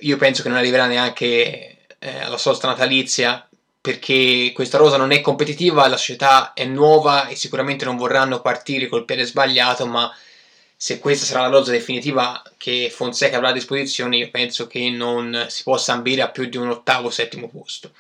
Io 0.01 0.19
penso 0.19 0.43
che 0.43 0.49
non 0.49 0.59
arriverà 0.59 0.87
neanche 0.87 1.87
eh, 1.99 2.19
alla 2.21 2.37
sosta 2.37 2.67
natalizia 2.67 3.49
perché 3.83 4.53
questa 4.55 4.79
rosa 4.79 4.97
non 4.97 5.11
è 5.11 5.21
competitiva, 5.21 5.89
la 5.89 5.97
società 5.97 6.53
è 6.53 6.65
nuova 6.65 7.27
e 7.27 7.35
sicuramente 7.35 7.85
non 7.85 7.97
vorranno 7.97 8.41
partire 8.41 8.87
col 8.87 9.05
piede 9.05 9.25
sbagliato, 9.25 9.87
ma 9.87 10.15
se 10.77 11.01
questa 11.01 11.27
sarà 11.27 11.43
la 11.43 11.49
rosa 11.49 11.73
definitiva 11.73 12.41
che 12.57 12.93
Fonseca 12.95 13.39
avrà 13.39 13.49
a 13.49 13.53
disposizione, 13.53 14.19
io 14.19 14.31
penso 14.31 14.69
che 14.69 14.89
non 14.89 15.47
si 15.49 15.65
possa 15.65 15.95
ambire 15.95 16.23
a 16.23 16.29
più 16.29 16.45
di 16.47 16.57
un 16.57 16.69
ottavo 16.71 17.09
o 17.09 17.11
settimo 17.11 17.49
posto. 17.49 17.91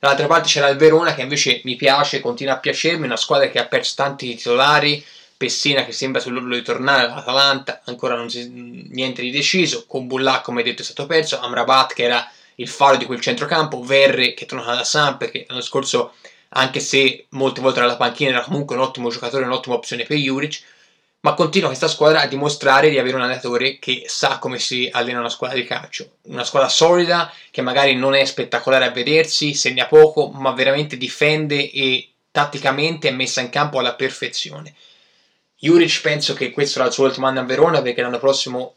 Dall'altra 0.00 0.26
parte 0.26 0.48
c'era 0.48 0.68
il 0.68 0.76
Verona 0.76 1.14
che 1.14 1.22
invece 1.22 1.60
mi 1.62 1.76
piace, 1.76 2.20
continua 2.20 2.54
a 2.54 2.58
piacermi, 2.58 3.04
una 3.04 3.16
squadra 3.16 3.48
che 3.48 3.60
ha 3.60 3.66
perso 3.66 3.94
tanti 3.96 4.34
titolari, 4.34 5.04
Pessina 5.36 5.84
che 5.84 5.92
sembra 5.92 6.20
sull'orlo 6.20 6.54
di 6.54 6.62
tornare, 6.62 7.06
l'Atalanta 7.06 7.82
ancora 7.84 8.14
non 8.14 8.28
si, 8.28 8.48
niente 8.90 9.22
di 9.22 9.30
deciso, 9.30 9.86
con 9.86 10.06
Bullà 10.06 10.40
come 10.40 10.62
detto 10.62 10.82
è 10.82 10.84
stato 10.84 11.06
perso, 11.06 11.40
Amrabat 11.40 11.94
che 11.94 12.02
era 12.02 12.30
il 12.60 12.68
faro 12.68 12.96
di 12.96 13.06
quel 13.06 13.20
centrocampo, 13.20 13.82
Verre 13.82 14.34
che 14.34 14.46
torna 14.46 14.74
da 14.74 14.84
Samp 14.84 15.30
che 15.30 15.46
l'anno 15.48 15.62
scorso 15.62 16.14
anche 16.50 16.80
se 16.80 17.26
molte 17.30 17.60
volte 17.60 17.80
alla 17.80 17.96
panchina 17.96 18.30
era 18.30 18.42
comunque 18.42 18.76
un 18.76 18.82
ottimo 18.82 19.08
giocatore, 19.08 19.44
un'ottima 19.44 19.76
opzione 19.76 20.04
per 20.04 20.16
Juric, 20.16 20.62
ma 21.20 21.34
continua 21.34 21.68
questa 21.68 21.88
squadra 21.88 22.22
a 22.22 22.26
dimostrare 22.26 22.90
di 22.90 22.98
avere 22.98 23.16
un 23.16 23.22
allenatore 23.22 23.78
che 23.78 24.04
sa 24.06 24.38
come 24.38 24.58
si 24.58 24.88
allena 24.90 25.20
una 25.20 25.28
squadra 25.28 25.56
di 25.56 25.64
calcio. 25.64 26.16
Una 26.22 26.44
squadra 26.44 26.68
solida 26.68 27.32
che 27.50 27.60
magari 27.60 27.94
non 27.94 28.14
è 28.14 28.24
spettacolare 28.24 28.86
a 28.86 28.90
vedersi, 28.90 29.54
segna 29.54 29.86
poco, 29.86 30.30
ma 30.30 30.52
veramente 30.52 30.96
difende 30.96 31.70
e 31.70 32.08
tatticamente 32.30 33.08
è 33.08 33.12
messa 33.12 33.40
in 33.42 33.50
campo 33.50 33.78
alla 33.78 33.94
perfezione. 33.94 34.74
Juric 35.56 36.00
penso 36.00 36.32
che 36.32 36.50
questo 36.50 36.74
sarà 36.74 36.86
il 36.86 36.92
suo 36.92 37.04
ultimo 37.04 37.26
anno 37.26 37.40
a 37.40 37.44
Verona 37.44 37.82
perché 37.82 38.00
l'anno 38.00 38.18
prossimo 38.18 38.76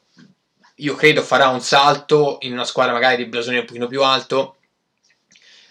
io 0.76 0.96
credo 0.96 1.22
farà 1.22 1.50
un 1.50 1.62
salto 1.62 2.38
in 2.42 2.54
una 2.54 2.66
squadra 2.66 2.94
magari 2.94 3.18
di 3.18 3.30
blasone 3.30 3.60
un 3.60 3.66
pochino 3.66 3.88
più 3.88 4.04
alto 4.04 4.58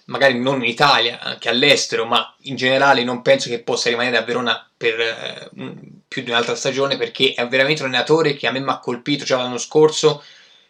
magari 0.07 0.39
non 0.39 0.63
in 0.63 0.69
Italia, 0.69 1.21
anche 1.21 1.49
all'estero, 1.49 2.05
ma 2.05 2.35
in 2.43 2.57
generale 2.57 3.05
non 3.05 3.23
penso 3.23 3.49
che 3.49 3.61
possa 3.63 3.89
rimanere 3.89 4.17
a 4.17 4.23
Verona 4.23 4.69
per 4.77 5.01
eh, 5.01 5.51
più 6.09 6.23
di 6.23 6.31
un'altra 6.31 6.55
stagione 6.55 6.97
perché 6.97 7.35
è 7.35 7.47
veramente 7.47 7.83
un 7.83 7.89
allenatore 7.89 8.35
che 8.35 8.47
a 8.47 8.51
me 8.51 8.61
mi 8.61 8.71
ha 8.71 8.79
colpito 8.79 9.25
già 9.25 9.37
l'anno 9.37 9.59
scorso 9.59 10.23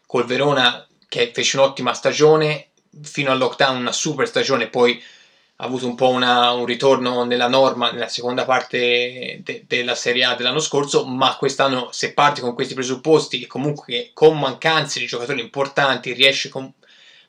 col 0.06 0.26
Verona 0.26 0.86
che 1.08 1.30
fece 1.32 1.56
un'ottima 1.56 1.94
stagione 1.94 2.68
fino 3.02 3.30
al 3.30 3.38
lockdown, 3.38 3.76
una 3.76 3.92
super 3.92 4.26
stagione, 4.26 4.68
poi 4.68 5.02
ha 5.56 5.64
avuto 5.64 5.86
un 5.86 5.94
po' 5.94 6.08
una, 6.08 6.52
un 6.52 6.64
ritorno 6.64 7.24
nella 7.24 7.48
norma 7.48 7.92
nella 7.92 8.08
seconda 8.08 8.44
parte 8.44 9.40
de, 9.44 9.64
della 9.66 9.94
Serie 9.94 10.24
A 10.24 10.34
dell'anno 10.34 10.58
scorso, 10.58 11.04
ma 11.04 11.36
quest'anno 11.36 11.90
se 11.92 12.12
parti 12.14 12.40
con 12.40 12.54
questi 12.54 12.74
presupposti 12.74 13.42
e 13.42 13.46
comunque 13.46 14.10
con 14.12 14.38
mancanze 14.38 14.98
di 14.98 15.06
giocatori 15.06 15.40
importanti 15.40 16.12
riesce 16.14 16.48
con, 16.48 16.72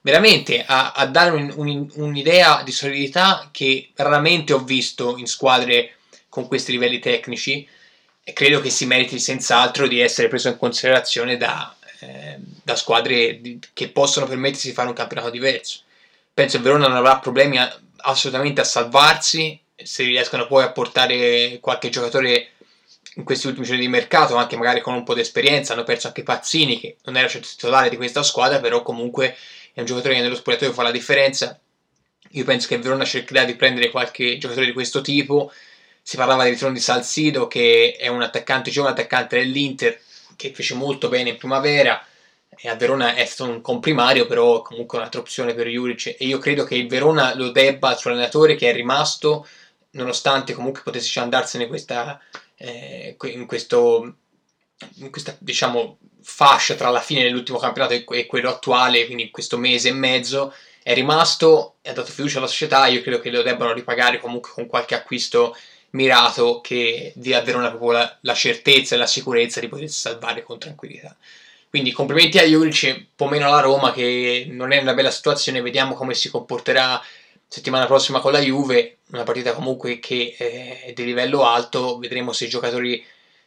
veramente 0.01 0.63
a, 0.65 0.93
a 0.93 1.05
dare 1.05 1.31
un, 1.31 1.53
un, 1.55 1.89
un'idea 1.95 2.63
di 2.63 2.71
solidità 2.71 3.49
che 3.51 3.91
raramente 3.95 4.53
ho 4.53 4.59
visto 4.59 5.17
in 5.17 5.27
squadre 5.27 5.97
con 6.27 6.47
questi 6.47 6.71
livelli 6.71 6.97
tecnici 6.99 7.67
e 8.23 8.33
credo 8.33 8.61
che 8.61 8.69
si 8.69 8.85
meriti 8.85 9.19
senz'altro 9.19 9.87
di 9.87 9.99
essere 9.99 10.29
preso 10.29 10.47
in 10.47 10.57
considerazione 10.57 11.37
da, 11.37 11.75
eh, 11.99 12.37
da 12.63 12.75
squadre 12.75 13.59
che 13.73 13.89
possono 13.89 14.25
permettersi 14.25 14.69
di 14.69 14.73
fare 14.73 14.87
un 14.87 14.95
campionato 14.95 15.29
diverso. 15.29 15.81
Penso 16.33 16.57
che 16.57 16.63
Verona 16.63 16.87
non 16.87 16.97
avrà 16.97 17.19
problemi 17.19 17.59
a, 17.59 17.79
assolutamente 18.03 18.61
a 18.61 18.65
salvarsi 18.65 19.59
se 19.75 20.03
riescono 20.03 20.47
poi 20.47 20.63
a 20.63 20.71
portare 20.71 21.57
qualche 21.59 21.89
giocatore 21.89 22.49
in 23.15 23.23
questi 23.23 23.47
ultimi 23.47 23.65
giorni 23.65 23.81
di 23.81 23.87
mercato, 23.87 24.35
anche 24.35 24.55
magari 24.55 24.81
con 24.81 24.93
un 24.93 25.03
po' 25.03 25.13
di 25.13 25.21
esperienza, 25.21 25.73
hanno 25.73 25.83
perso 25.83 26.07
anche 26.07 26.23
Pazzini 26.23 26.79
che 26.79 26.97
non 27.03 27.17
era 27.17 27.27
certo 27.27 27.47
titolare 27.47 27.89
di 27.89 27.95
questa 27.95 28.23
squadra, 28.23 28.59
però 28.59 28.81
comunque 28.81 29.35
è 29.73 29.79
un 29.79 29.85
giocatore 29.85 30.15
che 30.15 30.21
nello 30.21 30.35
spogliatoio 30.35 30.73
fa 30.73 30.83
la 30.83 30.91
differenza. 30.91 31.59
Io 32.31 32.43
penso 32.43 32.67
che 32.67 32.77
Verona 32.79 33.05
cercherà 33.05 33.43
di 33.43 33.55
prendere 33.55 33.91
qualche 33.91 34.37
giocatore 34.37 34.65
di 34.65 34.73
questo 34.73 35.01
tipo. 35.01 35.51
Si 36.01 36.17
parlava 36.17 36.43
del 36.43 36.53
ritorno 36.53 36.73
di 36.73 36.81
Salcido, 36.81 37.47
che 37.47 37.95
è 37.99 38.07
un 38.07 38.21
attaccante 38.21 38.71
giovane, 38.71 38.93
attaccante 38.93 39.37
dell'Inter, 39.37 39.99
che 40.35 40.51
fece 40.51 40.73
molto 40.73 41.09
bene 41.09 41.29
in 41.29 41.37
primavera. 41.37 42.03
E 42.57 42.69
a 42.69 42.75
Verona 42.75 43.15
è 43.15 43.25
stato 43.25 43.49
un 43.49 43.61
comprimario, 43.61 44.25
però 44.25 44.61
comunque 44.61 44.97
un'altra 44.97 45.19
opzione 45.19 45.53
per 45.53 45.67
Juric. 45.67 46.15
E 46.17 46.25
io 46.25 46.37
credo 46.37 46.63
che 46.63 46.75
il 46.75 46.87
Verona 46.87 47.35
lo 47.35 47.51
debba 47.51 47.89
al 47.89 47.97
suo 47.97 48.11
allenatore 48.11 48.55
che 48.55 48.69
è 48.69 48.73
rimasto, 48.73 49.47
nonostante 49.91 50.53
comunque 50.53 50.81
potesse 50.83 51.19
andarsene 51.19 51.67
questa, 51.67 52.19
eh, 52.55 53.15
in 53.23 53.45
questo 53.45 54.15
in 54.95 55.11
questa 55.11 55.35
diciamo 55.39 55.97
fascia 56.21 56.75
tra 56.75 56.89
la 56.89 56.99
fine 56.99 57.23
dell'ultimo 57.23 57.57
campionato 57.57 57.93
e 57.93 58.25
quello 58.25 58.49
attuale, 58.49 59.05
quindi 59.05 59.29
questo 59.29 59.57
mese 59.57 59.89
e 59.89 59.93
mezzo, 59.93 60.53
è 60.81 60.93
rimasto 60.93 61.75
ha 61.83 61.91
dato 61.91 62.11
fiducia 62.11 62.37
alla 62.37 62.47
società. 62.47 62.87
Io 62.87 63.01
credo 63.01 63.19
che 63.19 63.29
lo 63.29 63.41
debbano 63.41 63.73
ripagare 63.73 64.19
comunque 64.19 64.51
con 64.53 64.67
qualche 64.67 64.95
acquisto 64.95 65.55
mirato 65.91 66.61
che 66.61 67.13
dia 67.15 67.39
a 67.39 67.41
Verona 67.41 67.69
proprio 67.69 67.91
la, 67.91 68.17
la 68.21 68.33
certezza 68.33 68.95
e 68.95 68.97
la 68.97 69.05
sicurezza 69.05 69.59
di 69.59 69.67
potersi 69.67 69.99
salvare 69.99 70.43
con 70.43 70.57
tranquillità. 70.59 71.15
Quindi 71.73 71.91
complimenti 71.91 72.37
a 72.37 72.43
Juric, 72.43 72.93
un 72.95 73.05
po' 73.15 73.27
meno 73.27 73.47
alla 73.47 73.59
Roma 73.59 73.91
che 73.91 74.45
non 74.47 74.71
è 74.71 74.79
una 74.79 74.93
bella 74.93 75.09
situazione, 75.09 75.59
vediamo 75.59 75.95
come 75.95 76.13
si 76.13 76.29
comporterà 76.29 77.03
settimana 77.47 77.87
prossima 77.87 78.19
con 78.19 78.31
la 78.31 78.37
Juve, 78.37 78.97
una 79.09 79.23
partita 79.23 79.53
comunque 79.53 79.97
che 79.97 80.35
è 80.37 80.93
di 80.93 81.03
livello 81.03 81.45
alto, 81.45 81.97
vedremo 81.97 82.31
se 82.31 82.45
i 82.45 82.47
giocatori 82.47 83.03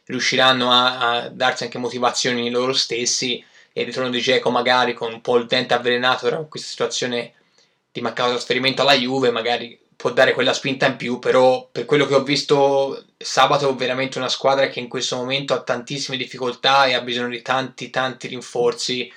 riusciranno 0.07 0.69
a, 0.69 0.97
a 0.97 1.29
darsi 1.29 1.63
anche 1.63 1.77
motivazioni 1.77 2.49
loro 2.49 2.73
stessi 2.73 3.41
e 3.71 3.79
il 3.79 3.87
ritorno 3.87 4.09
di 4.09 4.19
Geco 4.19 4.49
magari 4.49 4.93
con 4.93 5.13
un 5.13 5.21
po' 5.21 5.37
il 5.37 5.45
dente 5.45 5.73
avvelenato 5.73 6.29
da 6.29 6.35
questa 6.49 6.67
situazione 6.67 7.31
di 7.93 8.01
mancato 8.01 8.31
trasferimento 8.31 8.81
alla 8.81 8.95
Juve 8.95 9.31
magari 9.31 9.79
può 9.97 10.11
dare 10.11 10.33
quella 10.33 10.53
spinta 10.53 10.85
in 10.85 10.95
più 10.95 11.19
però 11.19 11.67
per 11.69 11.85
quello 11.85 12.05
che 12.05 12.15
ho 12.15 12.23
visto 12.23 13.03
sabato 13.17 13.75
veramente 13.75 14.17
una 14.17 14.29
squadra 14.29 14.67
che 14.67 14.79
in 14.79 14.87
questo 14.87 15.17
momento 15.17 15.53
ha 15.53 15.61
tantissime 15.61 16.17
difficoltà 16.17 16.85
e 16.85 16.93
ha 16.93 17.01
bisogno 17.01 17.29
di 17.29 17.41
tanti 17.41 17.89
tanti 17.89 18.27
rinforzi 18.27 19.11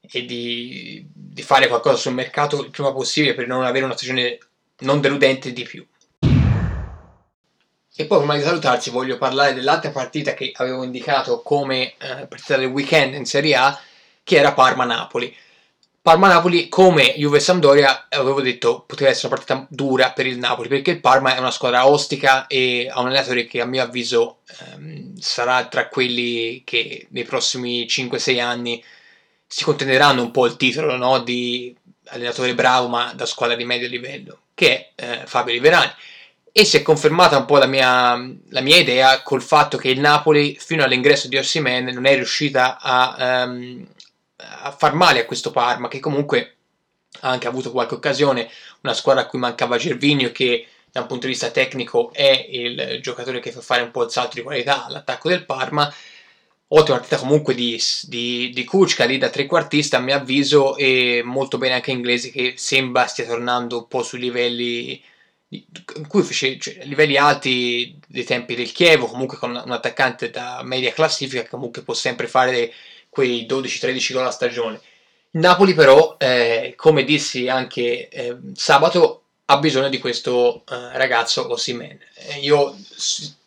e 0.00 0.24
di, 0.24 1.06
di 1.10 1.42
fare 1.42 1.68
qualcosa 1.68 1.96
sul 1.96 2.12
mercato 2.12 2.62
il 2.62 2.70
prima 2.70 2.92
possibile 2.92 3.34
per 3.34 3.46
non 3.46 3.64
avere 3.64 3.84
una 3.84 3.96
stagione 3.96 4.38
non 4.80 5.00
deludente 5.00 5.52
di 5.52 5.62
più 5.62 5.86
e 8.00 8.06
poi 8.06 8.18
prima 8.18 8.36
di 8.36 8.42
salutarci 8.42 8.90
voglio 8.90 9.18
parlare 9.18 9.54
dell'altra 9.54 9.90
partita 9.90 10.32
che 10.32 10.52
avevo 10.54 10.84
indicato 10.84 11.42
come 11.42 11.94
eh, 11.98 12.28
partita 12.28 12.56
del 12.56 12.68
weekend 12.68 13.14
in 13.14 13.24
Serie 13.24 13.56
A, 13.56 13.76
che 14.22 14.36
era 14.36 14.52
Parma-Napoli. 14.52 15.34
Parma-Napoli, 16.08 16.70
come 16.70 17.12
Juve-Sampdoria, 17.18 18.06
avevo 18.08 18.40
detto 18.40 18.84
poteva 18.86 19.10
essere 19.10 19.26
una 19.26 19.36
partita 19.36 19.66
dura 19.68 20.12
per 20.12 20.24
il 20.24 20.38
Napoli, 20.38 20.66
perché 20.66 20.92
il 20.92 21.00
Parma 21.00 21.36
è 21.36 21.38
una 21.38 21.50
squadra 21.50 21.86
ostica 21.86 22.46
e 22.46 22.88
ha 22.90 22.98
un 23.00 23.08
allenatore 23.08 23.44
che 23.44 23.60
a 23.60 23.66
mio 23.66 23.82
avviso 23.82 24.38
ehm, 24.72 25.18
sarà 25.18 25.66
tra 25.66 25.88
quelli 25.88 26.62
che 26.64 27.08
nei 27.10 27.24
prossimi 27.24 27.84
5-6 27.84 28.40
anni 28.40 28.82
si 29.46 29.64
contenderanno 29.64 30.22
un 30.22 30.30
po' 30.30 30.46
il 30.46 30.56
titolo 30.56 30.96
no? 30.96 31.18
di 31.18 31.76
allenatore 32.06 32.54
bravo 32.54 32.88
ma 32.88 33.12
da 33.14 33.26
squadra 33.26 33.54
di 33.54 33.66
medio 33.66 33.86
livello, 33.86 34.38
che 34.54 34.92
è 34.94 35.02
eh, 35.04 35.26
Fabio 35.26 35.52
Liverani 35.52 35.92
e 36.52 36.64
si 36.64 36.78
è 36.78 36.82
confermata 36.82 37.36
un 37.36 37.44
po' 37.44 37.58
la 37.58 37.66
mia, 37.66 38.16
la 38.48 38.60
mia, 38.62 38.78
idea 38.78 39.20
col 39.22 39.42
fatto 39.42 39.76
che 39.76 39.90
il 39.90 40.00
Napoli 40.00 40.56
fino 40.58 40.82
all'ingresso 40.82 41.28
di 41.28 41.36
Ossimen 41.36 41.84
non 41.84 42.06
è 42.06 42.14
riuscita 42.14 42.78
a, 42.80 43.44
um, 43.44 43.86
a, 44.38 44.70
far 44.70 44.94
male 44.94 45.20
a 45.20 45.26
questo 45.26 45.50
Parma 45.50 45.88
che 45.88 46.00
comunque 46.00 46.56
ha 47.20 47.30
anche 47.30 47.48
avuto 47.48 47.70
qualche 47.72 47.94
occasione 47.94 48.50
una 48.82 48.94
squadra 48.94 49.22
a 49.22 49.26
cui 49.26 49.38
mancava 49.38 49.76
Gervinio 49.76 50.30
che 50.30 50.66
da 50.90 51.00
un 51.00 51.06
punto 51.06 51.26
di 51.26 51.32
vista 51.32 51.50
tecnico 51.50 52.12
è 52.12 52.46
il 52.50 53.00
giocatore 53.02 53.40
che 53.40 53.52
fa 53.52 53.60
fare 53.60 53.82
un 53.82 53.90
po' 53.90 54.04
il 54.04 54.10
salto 54.10 54.36
di 54.36 54.42
qualità 54.42 54.86
all'attacco 54.86 55.28
del 55.28 55.44
Parma. 55.44 55.92
Ottima 56.70 56.96
partita 56.98 57.18
comunque 57.18 57.54
di, 57.54 57.80
di, 58.02 58.50
di 58.50 58.64
Kuczka 58.64 59.04
lì 59.04 59.16
da 59.16 59.30
trequartista 59.30 59.96
a 59.96 60.00
mio 60.00 60.14
avviso 60.14 60.76
e 60.76 61.22
molto 61.24 61.56
bene 61.56 61.74
anche 61.74 61.92
Inglesi 61.92 62.30
che 62.30 62.54
sembra 62.56 63.06
stia 63.06 63.24
tornando 63.24 63.78
un 63.78 63.88
po' 63.88 64.02
sui 64.02 64.18
livelli 64.18 65.02
in 65.50 66.06
cui 66.06 66.22
fece 66.22 66.58
cioè, 66.58 66.84
livelli 66.84 67.16
alti 67.16 67.98
dei 68.06 68.24
tempi 68.24 68.54
del 68.54 68.70
Chievo, 68.72 69.06
comunque 69.06 69.38
con 69.38 69.50
un 69.50 69.72
attaccante 69.72 70.28
da 70.30 70.60
media 70.62 70.92
classifica 70.92 71.42
che 71.42 71.48
comunque 71.48 71.82
può 71.82 71.94
sempre 71.94 72.26
fare 72.26 72.72
quei 73.08 73.46
12-13 73.48 74.12
gol 74.12 74.26
a 74.26 74.30
stagione. 74.30 74.80
Napoli 75.30 75.74
però, 75.74 76.16
eh, 76.18 76.72
come 76.76 77.04
dissi 77.04 77.48
anche 77.48 78.08
eh, 78.08 78.36
sabato, 78.54 79.22
ha 79.46 79.58
bisogno 79.58 79.88
di 79.88 79.98
questo 79.98 80.62
eh, 80.68 80.96
ragazzo 80.96 81.50
Ossimen. 81.50 81.98
Eh, 82.14 82.40
io 82.40 82.76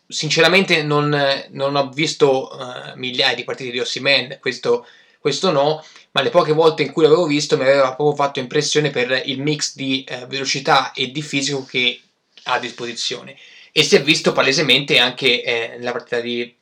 sinceramente 0.08 0.82
non, 0.82 1.16
non 1.50 1.76
ho 1.76 1.88
visto 1.90 2.50
eh, 2.58 2.96
migliaia 2.96 3.34
di 3.34 3.44
partite 3.44 3.70
di 3.70 3.80
Ossimen, 3.80 4.38
questo, 4.40 4.86
questo 5.18 5.50
no, 5.50 5.84
ma 6.12 6.22
le 6.22 6.30
poche 6.30 6.52
volte 6.52 6.82
in 6.82 6.92
cui 6.92 7.04
l'avevo 7.04 7.26
visto 7.26 7.56
mi 7.56 7.62
aveva 7.62 7.94
proprio 7.94 8.14
fatto 8.14 8.40
impressione 8.40 8.90
per 8.90 9.22
il 9.26 9.40
mix 9.40 9.74
di 9.74 10.04
eh, 10.04 10.26
velocità 10.26 10.92
e 10.92 11.10
di 11.10 11.22
fisico 11.22 11.64
che 11.64 12.00
ha 12.44 12.54
a 12.54 12.58
disposizione. 12.58 13.36
E 13.72 13.82
si 13.82 13.96
è 13.96 14.02
visto 14.02 14.32
palesemente 14.32 14.98
anche 14.98 15.76
nella 15.78 15.92
partita 15.92 16.20
di, 16.20 16.54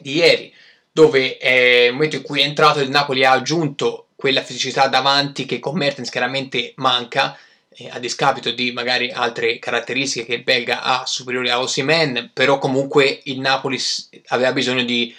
di 0.00 0.14
ieri, 0.14 0.54
dove 0.96 1.36
eh, 1.36 1.80
nel 1.82 1.92
momento 1.92 2.16
in 2.16 2.22
cui 2.22 2.40
è 2.40 2.44
entrato 2.44 2.80
il 2.80 2.88
Napoli 2.88 3.22
ha 3.22 3.32
aggiunto 3.32 4.06
quella 4.16 4.42
fisicità 4.42 4.88
davanti 4.88 5.44
che 5.44 5.58
con 5.58 5.76
Mertens 5.76 6.08
chiaramente 6.08 6.72
manca, 6.76 7.36
eh, 7.68 7.90
a 7.90 7.98
discapito 7.98 8.50
di 8.50 8.72
magari 8.72 9.10
altre 9.10 9.58
caratteristiche 9.58 10.24
che 10.24 10.34
il 10.36 10.42
belga 10.42 10.80
ha 10.80 11.04
superiori 11.04 11.50
a 11.50 11.60
Osimen, 11.60 12.30
però 12.32 12.56
comunque 12.56 13.20
il 13.24 13.40
Napoli 13.40 13.78
aveva 14.28 14.54
bisogno 14.54 14.84
di 14.84 15.14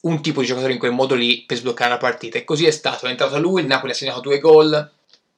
un 0.00 0.20
tipo 0.20 0.40
di 0.40 0.46
giocatore 0.48 0.72
in 0.72 0.80
quel 0.80 0.90
modo 0.90 1.14
lì 1.14 1.44
per 1.46 1.58
sbloccare 1.58 1.90
la 1.90 1.98
partita. 1.98 2.38
E 2.38 2.44
così 2.44 2.66
è 2.66 2.72
stato, 2.72 3.06
è 3.06 3.10
entrato 3.10 3.38
lui, 3.38 3.60
il 3.60 3.68
Napoli 3.68 3.92
ha 3.92 3.94
segnato 3.94 4.18
due 4.18 4.40
gol, 4.40 4.90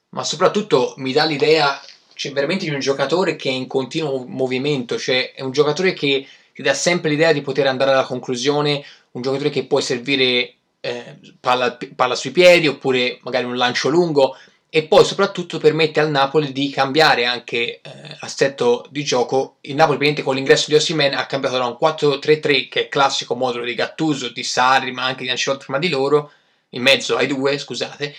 ma 0.08 0.24
soprattutto 0.24 0.94
mi 0.96 1.12
dà 1.12 1.26
l'idea 1.26 1.78
c'è 2.14 2.32
veramente 2.32 2.70
un 2.70 2.80
giocatore 2.80 3.36
che 3.36 3.50
è 3.50 3.52
in 3.52 3.66
continuo 3.66 4.24
movimento, 4.26 4.98
cioè 4.98 5.34
è 5.34 5.42
un 5.42 5.52
giocatore 5.52 5.92
che 5.92 6.26
ti 6.54 6.62
dà 6.62 6.74
sempre 6.74 7.10
l'idea 7.10 7.32
di 7.32 7.42
poter 7.42 7.66
andare 7.68 7.92
alla 7.92 8.02
conclusione, 8.02 8.82
un 9.18 9.22
giocatore 9.22 9.50
che 9.50 9.66
può 9.66 9.80
servire 9.80 10.54
eh, 10.80 11.18
palla, 11.40 11.76
palla 11.94 12.14
sui 12.14 12.30
piedi 12.30 12.68
oppure 12.68 13.18
magari 13.22 13.44
un 13.44 13.56
lancio 13.56 13.88
lungo 13.88 14.36
e 14.70 14.84
poi 14.84 15.04
soprattutto 15.04 15.58
permette 15.58 15.98
al 15.98 16.10
Napoli 16.10 16.52
di 16.52 16.68
cambiare 16.68 17.24
anche 17.24 17.80
eh, 17.80 17.80
assetto 18.20 18.86
di 18.90 19.02
gioco. 19.02 19.56
Il 19.62 19.74
Napoli 19.74 19.96
praticamente 19.96 20.22
con 20.22 20.34
l'ingresso 20.34 20.66
di 20.68 20.76
Osimen 20.76 21.14
ha 21.14 21.26
cambiato 21.26 21.56
da 21.56 21.66
un 21.66 21.76
4-3-3 21.80 22.68
che 22.68 22.80
è 22.82 22.88
classico 22.88 23.34
modulo 23.34 23.64
di 23.64 23.74
Gattuso, 23.74 24.28
di 24.28 24.44
Sarri 24.44 24.92
ma 24.92 25.04
anche 25.04 25.24
di 25.24 25.30
Ancelotti 25.30 25.64
prima 25.64 25.78
di 25.78 25.88
loro, 25.88 26.30
in 26.70 26.82
mezzo 26.82 27.16
ai 27.16 27.26
due 27.26 27.58
scusate, 27.58 28.14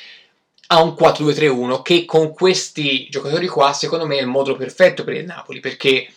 a 0.72 0.82
un 0.82 0.96
4-2-3-1 1.00 1.82
che 1.82 2.06
con 2.06 2.34
questi 2.34 3.08
giocatori 3.10 3.48
qua 3.48 3.72
secondo 3.74 4.06
me 4.08 4.18
è 4.18 4.22
il 4.22 4.28
modulo 4.28 4.58
perfetto 4.58 5.04
per 5.04 5.16
il 5.16 5.26
Napoli 5.26 5.60
perché 5.60 6.12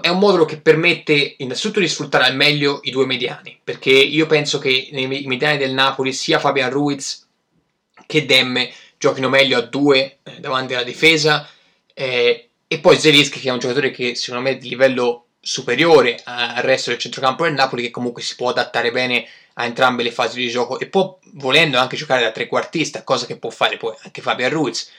è 0.00 0.08
un 0.08 0.18
modulo 0.18 0.44
che 0.44 0.58
permette 0.58 1.34
innanzitutto 1.38 1.80
di 1.80 1.88
sfruttare 1.88 2.24
al 2.24 2.36
meglio 2.36 2.80
i 2.82 2.90
due 2.90 3.06
mediani 3.06 3.58
perché 3.62 3.90
io 3.90 4.26
penso 4.26 4.58
che 4.58 4.88
nei 4.92 5.06
mediani 5.06 5.58
del 5.58 5.72
Napoli 5.72 6.12
sia 6.12 6.38
Fabian 6.38 6.70
Ruiz 6.70 7.26
che 8.06 8.24
Demme 8.24 8.72
giochino 8.98 9.28
meglio 9.28 9.58
a 9.58 9.62
due 9.62 10.18
eh, 10.22 10.40
davanti 10.40 10.74
alla 10.74 10.82
difesa 10.82 11.48
eh, 11.92 12.48
e 12.66 12.78
poi 12.78 12.98
Zelinski 12.98 13.40
che 13.40 13.48
è 13.48 13.52
un 13.52 13.58
giocatore 13.58 13.90
che 13.90 14.14
secondo 14.14 14.48
me 14.48 14.56
è 14.56 14.58
di 14.58 14.68
livello 14.68 15.26
superiore 15.40 16.20
al 16.24 16.62
resto 16.62 16.90
del 16.90 16.98
centrocampo 16.98 17.44
del 17.44 17.52
Napoli 17.52 17.82
che 17.82 17.90
comunque 17.90 18.22
si 18.22 18.34
può 18.34 18.50
adattare 18.50 18.90
bene 18.90 19.28
a 19.54 19.64
entrambe 19.64 20.02
le 20.02 20.10
fasi 20.10 20.40
di 20.40 20.48
gioco 20.48 20.78
e 20.78 20.86
può 20.86 21.18
volendo 21.34 21.78
anche 21.78 21.96
giocare 21.96 22.22
da 22.22 22.32
trequartista 22.32 23.04
cosa 23.04 23.26
che 23.26 23.36
può 23.36 23.50
fare 23.50 23.76
poi 23.76 23.94
anche 24.02 24.22
Fabian 24.22 24.50
Ruiz 24.50 24.90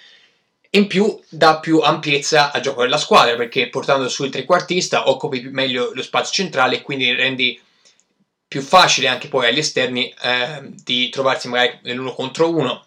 in 0.71 0.87
più 0.87 1.19
dà 1.29 1.59
più 1.59 1.79
ampiezza 1.79 2.51
al 2.51 2.61
gioco 2.61 2.81
della 2.81 2.97
squadra 2.97 3.35
perché 3.35 3.69
portando 3.69 4.09
su 4.09 4.25
il 4.25 4.31
trequartista 4.31 5.09
occupi 5.09 5.41
meglio 5.51 5.91
lo 5.93 6.01
spazio 6.01 6.33
centrale 6.33 6.77
e 6.77 6.81
quindi 6.81 7.13
rendi 7.13 7.59
più 8.47 8.61
facile 8.61 9.07
anche 9.07 9.27
poi 9.27 9.47
agli 9.47 9.59
esterni 9.59 10.13
eh, 10.21 10.61
di 10.61 11.09
trovarsi 11.09 11.47
magari 11.47 11.79
nell'uno 11.83 12.13
contro 12.13 12.49
uno 12.53 12.85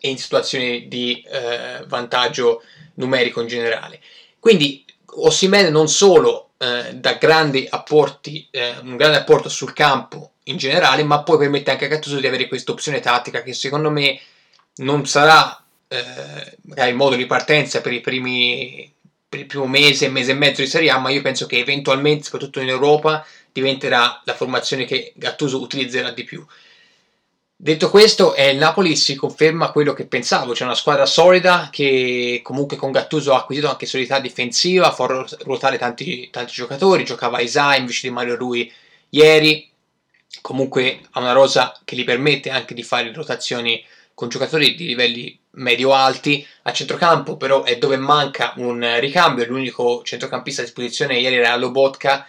e 0.00 0.10
in 0.10 0.18
situazioni 0.18 0.88
di 0.88 1.24
eh, 1.30 1.84
vantaggio 1.86 2.62
numerico 2.94 3.40
in 3.40 3.46
generale. 3.48 4.00
Quindi 4.38 4.84
Osimene 5.14 5.68
non 5.68 5.88
solo 5.88 6.52
eh, 6.56 6.94
dà 6.94 7.14
grandi 7.14 7.66
apporti, 7.68 8.48
eh, 8.50 8.76
un 8.82 8.96
grande 8.96 9.18
apporto 9.18 9.50
sul 9.50 9.74
campo 9.74 10.32
in 10.44 10.56
generale, 10.56 11.02
ma 11.02 11.22
poi 11.22 11.36
permette 11.38 11.70
anche 11.70 11.84
a 11.84 11.88
Gattuso 11.88 12.18
di 12.18 12.26
avere 12.26 12.48
questa 12.48 12.72
opzione 12.72 13.00
tattica 13.00 13.42
che 13.42 13.52
secondo 13.52 13.90
me 13.90 14.18
non 14.76 15.06
sarà 15.06 15.61
eh, 15.92 16.56
magari 16.62 16.90
il 16.90 16.96
modo 16.96 17.16
di 17.16 17.26
partenza 17.26 17.80
per 17.80 17.92
i 17.92 18.00
primi 18.00 18.92
per 19.32 19.40
il 19.40 19.46
primo 19.46 19.66
mese, 19.66 20.10
mese 20.10 20.32
e 20.32 20.34
mezzo 20.34 20.60
di 20.60 20.66
Serie 20.66 20.90
A, 20.90 20.98
ma 20.98 21.08
io 21.08 21.22
penso 21.22 21.46
che 21.46 21.56
eventualmente, 21.56 22.24
soprattutto 22.24 22.60
in 22.60 22.68
Europa, 22.68 23.24
diventerà 23.50 24.20
la 24.24 24.34
formazione 24.34 24.84
che 24.84 25.14
Gattuso 25.16 25.58
utilizzerà 25.58 26.10
di 26.10 26.22
più. 26.22 26.44
Detto 27.56 27.88
questo, 27.88 28.34
eh, 28.34 28.50
il 28.50 28.58
Napoli 28.58 28.94
si 28.94 29.14
conferma 29.14 29.70
quello 29.70 29.94
che 29.94 30.04
pensavo, 30.04 30.52
c'è 30.52 30.64
una 30.64 30.74
squadra 30.74 31.06
solida 31.06 31.70
che 31.72 32.40
comunque 32.42 32.76
con 32.76 32.90
Gattuso 32.90 33.32
ha 33.32 33.38
acquisito 33.38 33.70
anche 33.70 33.86
solidità 33.86 34.18
difensiva, 34.18 34.92
fa 34.92 35.24
ruotare 35.44 35.78
tanti, 35.78 36.28
tanti 36.30 36.52
giocatori, 36.52 37.04
giocava 37.04 37.40
Isai 37.40 37.78
invece 37.78 38.08
di 38.08 38.12
Mario 38.12 38.36
Rui 38.36 38.70
ieri, 39.10 39.66
comunque 40.42 41.00
ha 41.12 41.20
una 41.20 41.32
rosa 41.32 41.72
che 41.84 41.96
gli 41.96 42.04
permette 42.04 42.50
anche 42.50 42.74
di 42.74 42.82
fare 42.82 43.10
rotazioni 43.12 43.82
con 44.12 44.28
giocatori 44.28 44.74
di 44.74 44.86
livelli 44.88 45.40
medio-alti. 45.52 46.46
A 46.62 46.72
centrocampo 46.72 47.36
però 47.36 47.62
è 47.64 47.78
dove 47.78 47.96
manca 47.96 48.54
un 48.56 48.98
ricambio, 49.00 49.46
l'unico 49.46 50.02
centrocampista 50.02 50.62
a 50.62 50.64
disposizione 50.64 51.18
ieri 51.18 51.36
era 51.36 51.56
Lobotka, 51.56 52.26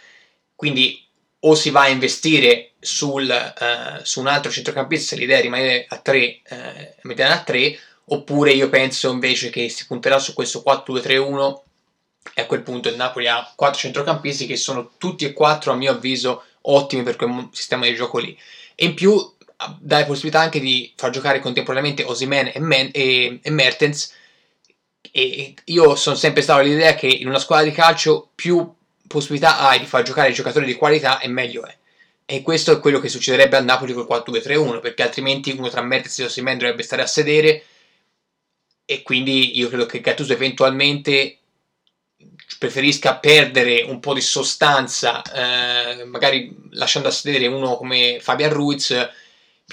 quindi 0.56 1.02
o 1.46 1.56
si 1.56 1.72
va 1.72 1.82
a 1.82 1.90
investire 1.90 2.72
sul, 2.80 3.30
uh, 3.30 4.02
su 4.04 4.20
un 4.20 4.28
altro 4.28 4.52
centrocampista 4.52 5.16
se 5.16 5.22
l'idea 5.22 5.40
è 5.40 5.42
rimanere 5.42 5.86
a 5.90 5.98
3, 5.98 6.18
eh, 6.20 6.96
mediana 7.02 7.36
a 7.36 7.44
3, 7.44 7.78
oppure 8.06 8.52
io 8.52 8.70
penso 8.70 9.12
invece 9.12 9.50
che 9.50 9.68
si 9.70 9.86
punterà 9.86 10.20
su 10.20 10.34
questo 10.34 10.64
4-2-3-1 10.66 11.62
e 12.34 12.42
a 12.42 12.46
quel 12.46 12.62
punto 12.62 12.88
il 12.88 12.96
Napoli 12.96 13.28
ha 13.28 13.52
4 13.56 13.80
centrocampisti 13.80 14.46
che 14.46 14.56
sono 14.56 14.92
tutti 14.98 15.26
e 15.26 15.34
quattro 15.34 15.74
a 15.74 15.76
mio 15.76 15.92
avviso 15.92 16.44
ottimi 16.62 17.04
per 17.04 17.18
quel 17.18 17.50
sistema 17.52 17.86
di 17.86 17.96
gioco 17.96 18.20
lì. 18.20 18.38
E 18.76 18.86
in 18.86 18.94
più 18.94 19.14
la 19.88 20.06
possibilità 20.06 20.40
anche 20.40 20.60
di 20.60 20.92
far 20.96 21.12
giocare 21.12 21.40
contemporaneamente 21.40 22.04
Osimen 22.04 22.48
e, 22.48 22.90
e, 22.92 23.40
e 23.42 23.50
Mertens 23.52 24.14
e 25.12 25.54
io 25.66 25.96
sono 25.96 26.16
sempre 26.16 26.42
stato 26.42 26.62
all'idea 26.62 26.96
che 26.96 27.08
in 27.08 27.28
una 27.28 27.40
squadra 27.40 27.66
di 27.66 27.76
calcio 27.76 28.30
più 28.34 28.74
possibilità 29.08 29.60
hai 29.60 29.80
di 29.80 29.86
far 29.86 30.02
giocare 30.02 30.32
giocatori 30.32 30.66
di 30.66 30.74
qualità 30.74 31.20
e 31.20 31.28
meglio 31.28 31.66
è. 31.66 31.78
E 32.26 32.42
questo 32.42 32.72
è 32.72 32.80
quello 32.80 33.00
che 33.00 33.10
succederebbe 33.10 33.58
al 33.58 33.66
Napoli 33.66 33.94
col 33.94 34.08
4-2-3-1, 34.10 34.80
perché 34.80 35.04
altrimenti 35.04 35.52
uno 35.52 35.70
tra 35.70 35.82
Mertens 35.82 36.20
e 36.20 36.24
Osimhen 36.24 36.58
dovrebbe 36.58 36.82
stare 36.82 37.04
a 37.04 37.08
sedere 37.08 37.64
e 38.86 39.02
quindi 39.04 39.58
io 39.58 39.68
credo 39.68 39.86
che 39.86 40.02
Gattuso 40.02 40.34
eventualmente 40.34 41.38
preferisca 42.58 43.18
perdere 43.18 43.84
un 43.84 44.00
po' 44.00 44.14
di 44.14 44.22
sostanza, 44.22 45.22
eh, 45.22 46.06
magari 46.06 46.70
lasciando 46.72 47.08
a 47.08 47.12
sedere 47.12 47.48
uno 47.48 47.76
come 47.76 48.18
Fabian 48.20 48.52
Ruiz, 48.52 48.96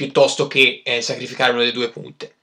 piuttosto 0.00 0.46
che 0.46 0.80
eh, 0.82 1.02
sacrificare 1.02 1.50
una 1.50 1.60
delle 1.60 1.72
due 1.72 1.90
punte. 1.90 2.34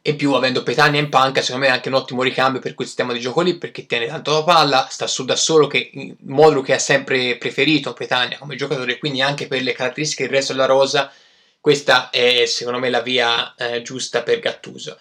E 0.00 0.14
più 0.14 0.32
avendo 0.34 0.62
Petania 0.62 1.00
in 1.00 1.08
panca 1.08 1.42
secondo 1.42 1.66
me 1.66 1.72
è 1.72 1.74
anche 1.74 1.88
un 1.88 1.96
ottimo 1.96 2.22
ricambio 2.22 2.60
per 2.60 2.74
quel 2.74 2.86
sistema 2.86 3.12
di 3.12 3.18
gioco 3.18 3.40
lì 3.40 3.58
perché 3.58 3.84
tiene 3.86 4.06
tanto 4.06 4.30
la 4.30 4.44
palla 4.44 4.86
sta 4.88 5.08
su 5.08 5.24
da 5.24 5.34
solo 5.34 5.66
che 5.66 5.90
il 5.92 6.16
modulo 6.20 6.60
che 6.60 6.74
ha 6.74 6.78
sempre 6.78 7.36
preferito 7.36 7.92
Petania 7.92 8.38
come 8.38 8.54
giocatore 8.54 8.98
quindi 8.98 9.20
anche 9.20 9.48
per 9.48 9.62
le 9.62 9.72
caratteristiche 9.72 10.22
del 10.28 10.34
resto 10.34 10.52
della 10.52 10.66
rosa 10.66 11.12
questa 11.60 12.10
è 12.10 12.46
secondo 12.46 12.78
me 12.78 12.88
la 12.90 13.00
via 13.00 13.52
eh, 13.56 13.82
giusta 13.82 14.22
per 14.22 14.38
Gattuso. 14.38 14.96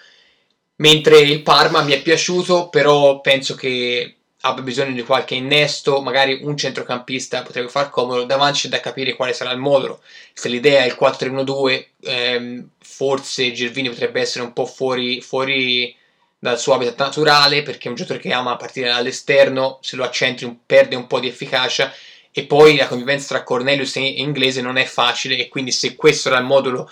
Mentre 0.78 1.20
il 1.20 1.44
Parma 1.44 1.84
mi 1.84 1.92
è 1.92 2.02
piaciuto 2.02 2.70
però 2.70 3.22
penso 3.22 3.54
che 3.54 4.16
abbia 4.46 4.64
bisogno 4.64 4.94
di 4.94 5.04
qualche 5.04 5.36
innesto, 5.36 6.02
magari 6.02 6.40
un 6.44 6.56
centrocampista 6.56 7.42
potrebbe 7.42 7.70
far 7.70 7.90
comodo, 7.90 8.26
davanti 8.26 8.60
c'è 8.60 8.70
da 8.70 8.80
capire 8.80 9.16
quale 9.16 9.34
sarà 9.34 9.52
il 9.52 9.58
modulo. 9.58 10.02
Se 10.34 10.50
l'idea 10.50 10.84
è 10.84 10.86
il 10.86 10.96
4-3-1-2, 11.00 11.88
ehm, 12.02 12.70
forse 12.80 13.52
Gervini 13.52 13.90
potrebbe 13.90 14.22
essere 14.22 14.44
un 14.44 14.54
po' 14.54 14.66
fuori, 14.66 15.20
fuori, 15.22 15.96
dal 16.38 16.60
suo 16.60 16.74
habitat 16.76 17.00
naturale, 17.00 17.64
perché 17.64 17.88
è 17.88 17.90
un 17.90 17.96
giocatore 17.96 18.20
che 18.20 18.32
ama 18.32 18.56
partire 18.56 18.90
dall'esterno, 18.90 19.80
se 19.82 19.96
lo 19.96 20.04
accentri 20.04 20.60
perde 20.64 20.96
un 20.96 21.08
po' 21.08 21.20
di 21.20 21.28
efficacia, 21.28 21.92
e 22.32 22.44
poi 22.46 22.76
la 22.76 22.88
convivenza 22.88 23.36
tra 23.36 23.44
Cornelius 23.44 23.96
e 23.96 24.02
Inglese 24.02 24.62
non 24.62 24.78
è 24.78 24.86
facile, 24.86 25.38
e 25.38 25.48
quindi 25.48 25.72
se 25.72 25.96
questo 25.96 26.30
era 26.30 26.38
il 26.38 26.46
modulo 26.46 26.90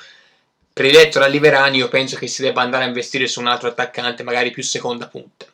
prediletto 0.74 1.20
da 1.20 1.28
Liverani, 1.28 1.78
io 1.78 1.88
penso 1.88 2.18
che 2.18 2.26
si 2.28 2.42
debba 2.42 2.64
andare 2.64 2.86
a 2.86 2.88
investire 2.88 3.28
su 3.28 3.40
un 3.40 3.48
altro 3.48 3.68
attaccante, 3.70 4.24
magari 4.24 4.50
più 4.50 4.64
seconda 4.64 5.08
punta. 5.08 5.53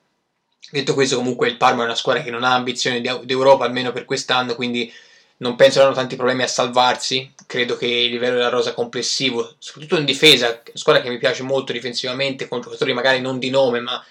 Detto 0.72 0.94
questo, 0.94 1.18
comunque 1.18 1.48
il 1.48 1.58
Parma 1.58 1.82
è 1.82 1.86
una 1.86 1.96
squadra 1.96 2.22
che 2.22 2.30
non 2.32 2.44
ha 2.44 2.54
ambizioni 2.54 3.02
d'Europa, 3.02 3.66
almeno 3.66 3.92
per 3.92 4.06
quest'anno, 4.06 4.56
quindi 4.56 4.92
non 5.38 5.56
penso 5.56 5.80
avranno 5.80 5.96
tanti 5.96 6.16
problemi 6.16 6.44
a 6.44 6.48
salvarsi. 6.48 7.34
Credo 7.48 7.76
che 7.76 7.88
il 7.88 8.12
livello 8.12 8.36
della 8.36 8.50
rosa 8.50 8.74
complessivo, 8.74 9.56
soprattutto 9.58 9.98
in 9.98 10.06
difesa, 10.06 10.48
una 10.48 10.62
squadra 10.74 11.02
che 11.02 11.10
mi 11.10 11.18
piace 11.18 11.44
molto 11.44 11.72
difensivamente, 11.72 12.48
con 12.48 12.62
giocatori 12.62 12.94
magari 12.94 13.20
non 13.22 13.40
di 13.40 13.50
nome, 13.50 13.80
ma 13.80 14.04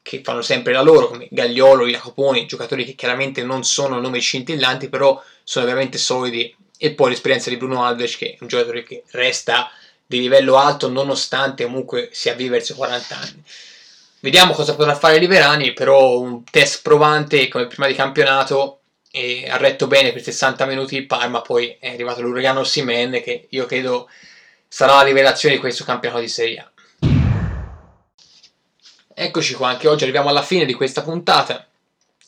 che 0.00 0.22
fanno 0.22 0.40
sempre 0.40 0.72
la 0.72 0.82
loro, 0.82 1.08
come 1.08 1.26
Gagliolo, 1.30 1.86
Jacoponi, 1.86 2.46
giocatori 2.46 2.84
che 2.84 2.94
chiaramente 2.94 3.42
non 3.42 3.64
sono 3.64 4.00
nomi 4.00 4.20
scintillanti, 4.20 4.88
però 4.88 5.22
sono 5.42 5.66
veramente 5.66 5.98
solidi. 5.98 6.54
E 6.78 6.92
poi 6.92 7.10
l'esperienza 7.10 7.50
di 7.50 7.56
Bruno 7.56 7.84
Alves, 7.84 8.16
che 8.16 8.34
è 8.34 8.36
un 8.40 8.46
giocatore 8.46 8.84
che 8.84 9.02
resta 9.10 9.70
di 10.06 10.20
livello 10.20 10.56
alto 10.56 10.88
nonostante 10.88 11.64
comunque 11.64 12.10
sia 12.12 12.34
vive 12.34 12.58
verso 12.58 12.74
40 12.74 13.16
anni. 13.16 13.42
Vediamo 14.26 14.54
cosa 14.54 14.74
potrà 14.74 14.96
fare 14.96 15.18
Liverani, 15.18 15.72
però 15.72 16.18
un 16.18 16.42
test 16.42 16.82
provante 16.82 17.46
come 17.46 17.68
prima 17.68 17.86
di 17.86 17.94
campionato 17.94 18.80
e 19.08 19.48
ha 19.48 19.56
retto 19.56 19.86
bene 19.86 20.10
per 20.10 20.20
60 20.20 20.66
minuti 20.66 20.96
il 20.96 21.06
Parma, 21.06 21.42
poi 21.42 21.76
è 21.78 21.90
arrivato 21.90 22.22
l'Uragano 22.22 22.64
Simen 22.64 23.22
che 23.22 23.46
io 23.48 23.66
credo 23.66 24.08
sarà 24.66 24.96
la 24.96 25.02
rivelazione 25.02 25.54
di 25.54 25.60
questo 25.60 25.84
campionato 25.84 26.22
di 26.22 26.28
Serie 26.28 26.58
A. 26.58 26.70
Eccoci 29.14 29.54
qua, 29.54 29.68
anche 29.68 29.86
oggi 29.86 30.02
arriviamo 30.02 30.28
alla 30.28 30.42
fine 30.42 30.64
di 30.64 30.74
questa 30.74 31.02
puntata, 31.02 31.64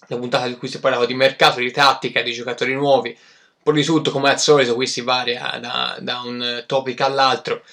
la 0.06 0.16
puntata 0.16 0.46
in 0.46 0.56
cui 0.56 0.68
si 0.68 0.78
parlava 0.78 1.04
di 1.04 1.14
mercato, 1.14 1.58
di 1.58 1.72
tattica, 1.72 2.22
di 2.22 2.32
giocatori 2.32 2.74
nuovi, 2.74 3.08
un 3.08 3.62
po' 3.64 3.72
di 3.72 3.82
tutto 3.82 4.12
come 4.12 4.30
al 4.30 4.38
solito, 4.38 4.76
qui 4.76 4.86
si 4.86 5.00
varia 5.00 5.58
da, 5.60 5.96
da 5.98 6.20
un 6.20 6.62
topic 6.64 7.00
all'altro 7.00 7.64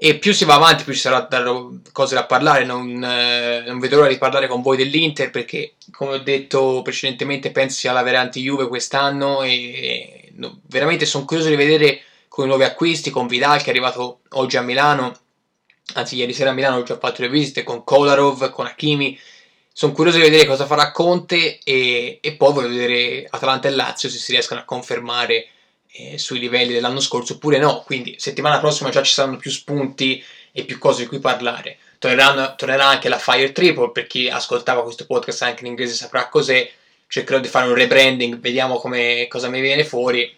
e 0.00 0.16
più 0.16 0.32
si 0.32 0.44
va 0.44 0.54
avanti 0.54 0.84
più 0.84 0.92
ci 0.92 1.00
saranno 1.00 1.80
cose 1.90 2.14
da 2.14 2.24
parlare. 2.24 2.64
Non, 2.64 3.02
eh, 3.02 3.64
non, 3.66 3.80
vedo 3.80 3.96
l'ora 3.96 4.08
di 4.08 4.16
parlare 4.16 4.46
con 4.46 4.62
voi 4.62 4.76
dell'Inter 4.76 5.30
perché 5.30 5.74
come 5.90 6.12
ho 6.12 6.18
detto 6.18 6.82
precedentemente 6.82 7.50
penso 7.50 7.78
sia 7.78 7.90
la 7.90 8.04
variante 8.04 8.38
Juve 8.38 8.68
quest'anno 8.68 9.42
e 9.42 10.30
no, 10.36 10.60
veramente 10.68 11.04
sono 11.04 11.24
curioso 11.24 11.48
di 11.48 11.56
vedere 11.56 12.02
con 12.28 12.44
i 12.44 12.46
nuovi 12.46 12.62
acquisti 12.62 13.10
con 13.10 13.26
Vidal 13.26 13.58
che 13.58 13.66
è 13.66 13.70
arrivato 13.70 14.20
oggi 14.30 14.56
a 14.56 14.62
Milano. 14.62 15.18
Anzi 15.94 16.14
ieri 16.14 16.32
sera 16.32 16.50
a 16.50 16.52
Milano 16.52 16.76
ho 16.76 16.82
già 16.84 16.96
fatto 16.96 17.22
le 17.22 17.28
visite 17.28 17.64
con 17.64 17.82
Kolarov, 17.82 18.50
con 18.50 18.66
Hakimi. 18.66 19.18
Sono 19.72 19.92
curioso 19.92 20.18
di 20.18 20.24
vedere 20.24 20.46
cosa 20.46 20.66
farà 20.66 20.92
Conte 20.92 21.58
e, 21.64 22.20
e 22.22 22.32
poi 22.34 22.52
voglio 22.52 22.68
vedere 22.68 23.26
Atalanta 23.28 23.66
e 23.66 23.72
Lazio 23.72 24.08
se 24.08 24.18
si 24.18 24.30
riescono 24.30 24.60
a 24.60 24.64
confermare 24.64 25.48
eh, 25.98 26.18
sui 26.18 26.38
livelli 26.38 26.72
dell'anno 26.72 27.00
scorso 27.00 27.34
oppure 27.34 27.58
no. 27.58 27.82
Quindi 27.84 28.16
settimana 28.18 28.60
prossima 28.60 28.90
già 28.90 29.02
ci 29.02 29.12
saranno 29.12 29.36
più 29.36 29.50
spunti 29.50 30.22
e 30.52 30.64
più 30.64 30.78
cose 30.78 31.02
di 31.02 31.08
cui 31.08 31.18
parlare. 31.18 31.78
Torneranno, 31.98 32.54
tornerà 32.56 32.86
anche 32.86 33.08
la 33.08 33.18
Fire 33.18 33.52
Triple 33.52 33.90
per 33.90 34.06
chi 34.06 34.28
ascoltava 34.28 34.82
questo 34.82 35.06
podcast 35.06 35.42
anche 35.42 35.62
in 35.62 35.68
inglese 35.68 35.94
saprà 35.94 36.28
cos'è. 36.28 36.70
Cercherò 37.08 37.40
di 37.40 37.48
fare 37.48 37.66
un 37.66 37.74
rebranding, 37.74 38.38
vediamo 38.38 38.76
come, 38.78 39.26
cosa 39.28 39.48
mi 39.48 39.60
viene 39.60 39.84
fuori. 39.84 40.36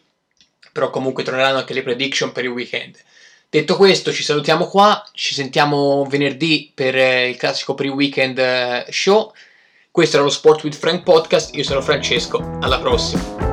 Però 0.72 0.88
comunque 0.90 1.24
torneranno 1.24 1.58
anche 1.58 1.74
le 1.74 1.82
prediction 1.82 2.32
per 2.32 2.44
il 2.44 2.50
weekend. 2.50 2.96
Detto 3.50 3.76
questo, 3.76 4.12
ci 4.12 4.22
salutiamo 4.22 4.68
qua. 4.68 5.04
Ci 5.12 5.34
sentiamo 5.34 6.06
venerdì 6.08 6.70
per 6.72 6.96
eh, 6.96 7.28
il 7.28 7.36
classico 7.36 7.74
pre-weekend 7.74 8.38
eh, 8.38 8.86
show. 8.90 9.32
Questo 9.90 10.16
era 10.16 10.24
lo 10.24 10.30
Sport 10.30 10.62
with 10.62 10.76
Frank 10.76 11.02
Podcast. 11.02 11.56
Io 11.56 11.64
sono 11.64 11.82
Francesco. 11.82 12.58
Alla 12.60 12.78
prossima. 12.78 13.49